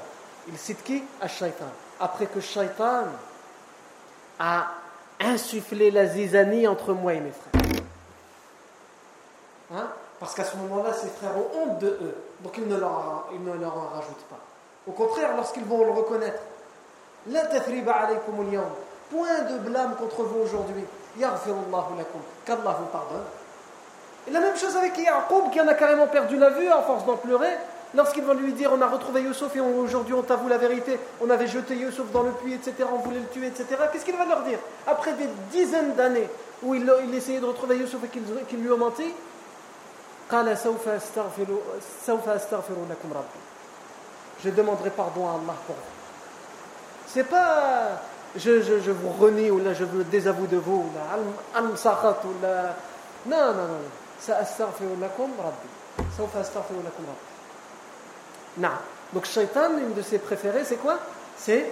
[0.48, 1.04] Il cite qui?
[1.20, 1.66] À Shaitan.
[2.00, 3.04] Après que Shaitan
[4.40, 4.66] a
[5.20, 7.62] insufflé la zizanie entre moi et mes frères.
[9.74, 9.88] Hein?
[10.18, 12.16] Parce qu'à ce moment-là, ses frères ont honte de eux.
[12.40, 14.38] Donc il ne leur, il ne leur en rajoute pas.
[14.86, 16.40] Au contraire, lorsqu'ils vont le reconnaître,
[17.28, 18.34] La alaykum
[19.12, 20.84] point de blâme contre vous aujourd'hui.
[21.18, 23.24] Qu'Allah vous pardonne.
[24.26, 27.04] Et la même chose avec Yaqub qui en a carrément perdu la vue à force
[27.04, 27.50] d'en pleurer.
[27.94, 31.28] Lorsqu'ils vont lui dire on a retrouvé Yusuf et aujourd'hui on t'avoue la vérité, on
[31.28, 33.66] avait jeté Yusuf dans le puits, etc., on voulait le tuer, etc.
[33.92, 36.28] Qu'est-ce qu'il va leur dire Après des dizaines d'années
[36.62, 39.12] où il, essayait de retrouver Yusuf et qu'il lui a menti,
[44.42, 45.82] je demanderai pardon à Allah pour vous.
[47.06, 48.00] C'est pas
[48.35, 51.17] je, je, je, vous renie ou là je vous désavoue de vous ou là
[51.55, 52.75] am sakhat ou là
[53.25, 53.85] non non non
[54.21, 55.69] سأستغفر لكم ربي
[56.17, 57.27] سوف أستغفر لكم ربي
[58.57, 58.77] نعم
[59.13, 60.97] donc shaitan une de ses préférées c'est quoi
[61.37, 61.65] c'est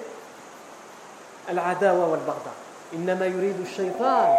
[1.50, 2.54] العداوة والبغضاء
[2.94, 4.36] إنما يريد الشيطان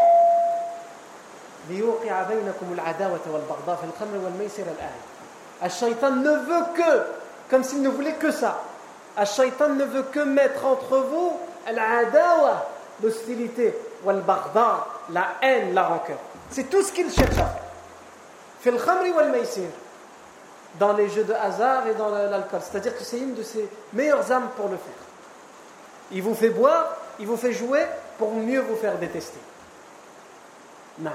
[1.71, 5.01] ليوقع بينكم العداوة والبغضاء في الخمر والميسر الآن
[5.65, 7.03] الشيطان ne veut que
[7.51, 8.55] comme s'il ne voulait que ça
[9.19, 11.33] الشيطان ne veut que mettre entre vous
[13.02, 13.76] l'hostilité,
[15.10, 16.18] la haine, la rancœur.
[16.50, 17.46] C'est tout ce qu'il cherche à
[18.64, 18.84] faire.
[20.80, 22.62] Dans les jeux de hasard et dans l'alcool.
[22.62, 24.94] C'est-à-dire que c'est une de ses meilleures âmes pour le faire.
[26.12, 27.86] Il vous fait boire, il vous fait jouer
[28.18, 29.40] pour mieux vous faire détester.
[31.00, 31.12] Non.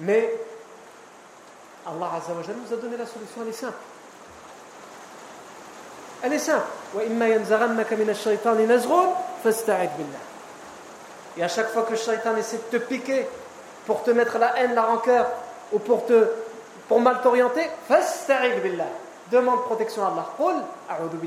[0.00, 0.32] Mais
[1.86, 3.74] Allah nous a donné la solution, elle est simple.
[6.22, 6.66] Elle est simple.
[11.36, 13.26] Et à chaque fois que le shaitan essaie de te piquer
[13.86, 15.26] pour te mettre la haine, la rancœur
[15.72, 16.26] ou pour te
[16.88, 17.70] pour mal t'orienter,
[18.62, 18.86] billah.
[19.30, 20.26] Demande protection à Allah.
[20.88, 21.18] A'udhu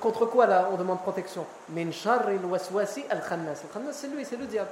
[0.00, 1.46] contre quoi là on demande protection?
[1.68, 4.70] Min c'est lui, c'est le diable.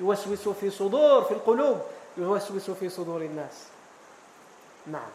[0.00, 1.78] يوسوس في صدور في القلوب
[2.16, 3.54] يوسوس في صدور الناس
[4.86, 5.10] نعم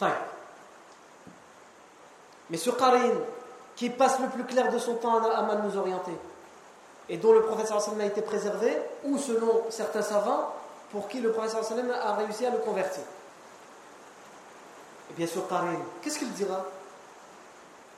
[0.00, 0.38] طيب
[2.50, 3.12] Mais ce Karin
[3.76, 6.16] qui passe le plus clair de son temps à mal nous orienter,
[7.08, 10.54] et dont le prophète sallam a été préservé, ou selon certains savants,
[10.90, 13.02] pour qui le prophète sallam a réussi à le convertir.
[15.10, 16.64] Et bien sûr, Karim, qu'est-ce qu'il dira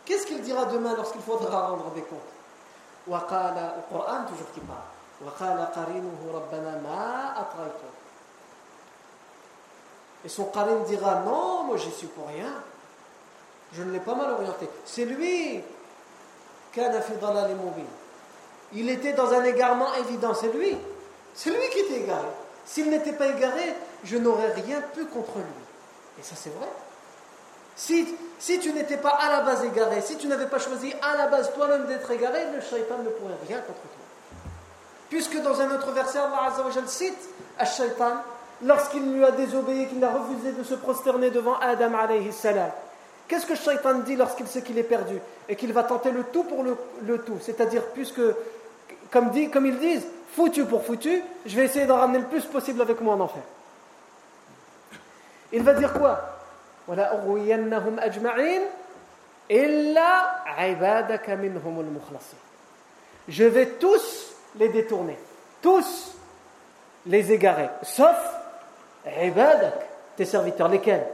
[0.04, 2.18] Qu'est-ce qu'il dira demain lorsqu'il faudra rendre des comptes
[10.23, 12.51] Et son Karim dira Non, moi j'y suis pour rien.
[13.73, 14.67] Je ne l'ai pas mal orienté.
[14.85, 15.61] C'est lui
[16.73, 17.85] qui a fait dans mobile.
[18.73, 20.33] Il était dans un égarement évident.
[20.33, 20.75] C'est lui.
[21.33, 22.27] C'est lui qui était égaré.
[22.65, 26.19] S'il n'était pas égaré, je n'aurais rien pu contre lui.
[26.19, 26.67] Et ça, c'est vrai.
[27.75, 28.07] Si,
[28.39, 31.27] si tu n'étais pas à la base égaré, si tu n'avais pas choisi à la
[31.27, 33.89] base toi-même d'être égaré, le shaitan ne pourrait rien contre toi.
[35.09, 38.13] Puisque dans un autre verset, Allah Azzawajal cite à shaitan
[38.63, 42.71] lorsqu'il lui a désobéi, qu'il a refusé de se prosterner devant Adam alayhi salam.
[43.27, 45.19] Qu'est-ce que shaitan dit lorsqu'il sait qu'il est perdu
[45.49, 47.39] et qu'il va tenter le tout pour le, le tout?
[47.41, 48.21] C'est-à-dire, puisque,
[49.11, 52.45] comme, dit, comme ils disent, foutu pour foutu, je vais essayer d'en ramener le plus
[52.45, 53.41] possible avec moi en enfer.
[55.51, 56.34] Il va dire quoi?
[63.27, 65.17] Je vais tous les détourner,
[65.61, 66.15] tous
[67.05, 68.17] les égarer, sauf
[70.15, 71.05] tes serviteurs, lesquels?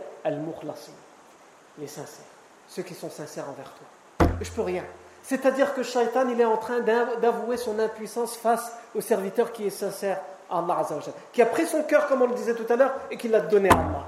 [1.77, 2.25] les sincères,
[2.67, 4.27] ceux qui sont sincères envers toi.
[4.41, 4.83] Je peux rien.
[5.23, 9.71] C'est-à-dire que Shaitan, il est en train d'avouer son impuissance face au serviteur qui est
[9.71, 10.19] sincère
[10.49, 10.85] à Allah
[11.31, 13.39] qui a pris son cœur, comme on le disait tout à l'heure, et qui l'a
[13.39, 14.05] donné à Allah,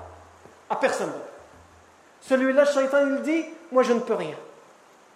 [0.70, 1.33] à personne d'autre.
[2.24, 4.36] Celui-là, Shaitan, il dit Moi, je ne peux rien.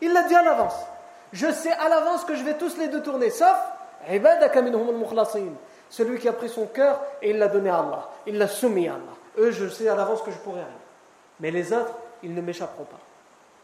[0.02, 0.76] Il l'a dit à l'avance.
[1.34, 3.56] Je sais à l'avance que je vais tous les détourner, sauf
[5.90, 8.10] celui qui a pris son cœur et il l'a donné à Allah.
[8.26, 9.04] Il l'a soumis à Allah.
[9.38, 10.80] Eux, je sais à l'avance que je pourrai rien.
[11.40, 11.94] Mais les autres,
[12.24, 13.00] ils ne m'échapperont pas.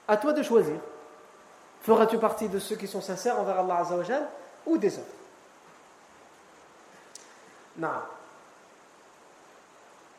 [0.07, 0.75] À toi de choisir.
[1.81, 4.27] Feras-tu partie de ceux qui sont sincères envers Allah Azzawajal
[4.65, 5.07] ou des autres?
[7.77, 7.89] Non.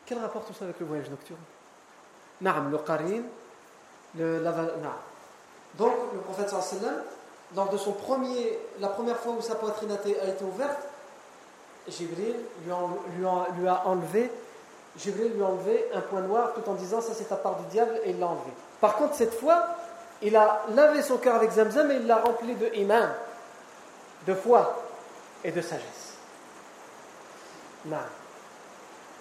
[0.05, 1.39] Quel rapport tout ça avec le voyage nocturne?
[2.41, 3.21] Le qarin,
[4.17, 4.43] le,
[5.77, 6.95] Donc, le prophète sallam,
[7.55, 10.79] lors de son premier, la première fois où sa poitrine a été, ouverte,
[11.87, 14.31] Jibril lui, a enlevé
[14.97, 17.65] Jibril lui a enlevé un point noir tout en disant ça c'est ta part du
[17.65, 18.51] diable et il l'a enlevé.
[18.79, 19.67] Par contre, cette fois,
[20.21, 23.09] il a lavé son cœur avec Zamzam et il l'a rempli de iman,
[24.25, 24.81] de foi
[25.43, 26.15] et de sagesse.
[27.85, 28.01] Naam.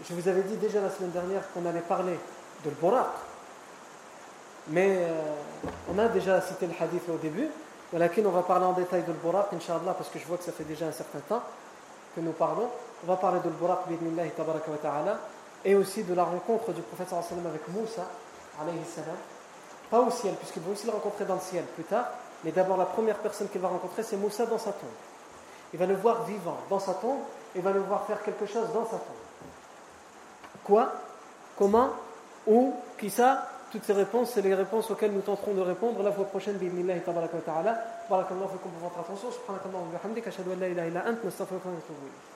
[0.09, 2.19] Je vous avais dit déjà la semaine dernière qu'on allait parler
[2.65, 3.07] de l'Buraq.
[4.69, 5.11] Mais euh,
[5.93, 7.49] on a déjà cité le hadith au début.
[7.93, 10.65] on va parler en détail de l'Buraq, Inch'Allah, parce que je vois que ça fait
[10.65, 11.43] déjà un certain temps
[12.15, 12.69] que nous parlons.
[13.05, 13.81] On va parler de l'Buraq,
[15.67, 18.07] et aussi de la rencontre du prophète avec Moussa,
[18.61, 19.17] alayhi salam.
[19.91, 22.07] Pas au ciel, puisqu'il va aussi le rencontrer dans le ciel plus tard.
[22.43, 24.91] Mais d'abord, la première personne qu'il va rencontrer, c'est Moussa dans sa tombe.
[25.73, 27.21] Il va le voir vivant dans sa tombe,
[27.55, 29.23] et va le voir faire quelque chose dans sa tombe.
[30.65, 30.93] Quoi?
[31.57, 31.91] Comment?
[32.47, 36.13] Ou, qui ça Toutes ces réponses, c'est les réponses auxquelles nous tenterons de répondre la
[36.13, 36.57] fois prochaine.
[36.57, 37.85] Bismillah, tabaraka wa ta'ala.
[38.09, 39.31] Barakallahu fikum pour votre attention.
[39.31, 40.31] Subhanakallahu wa bihamdika.
[40.31, 41.25] Ashhadu an la ilaha illa ant.
[41.25, 42.34] Nastaghfiruka wa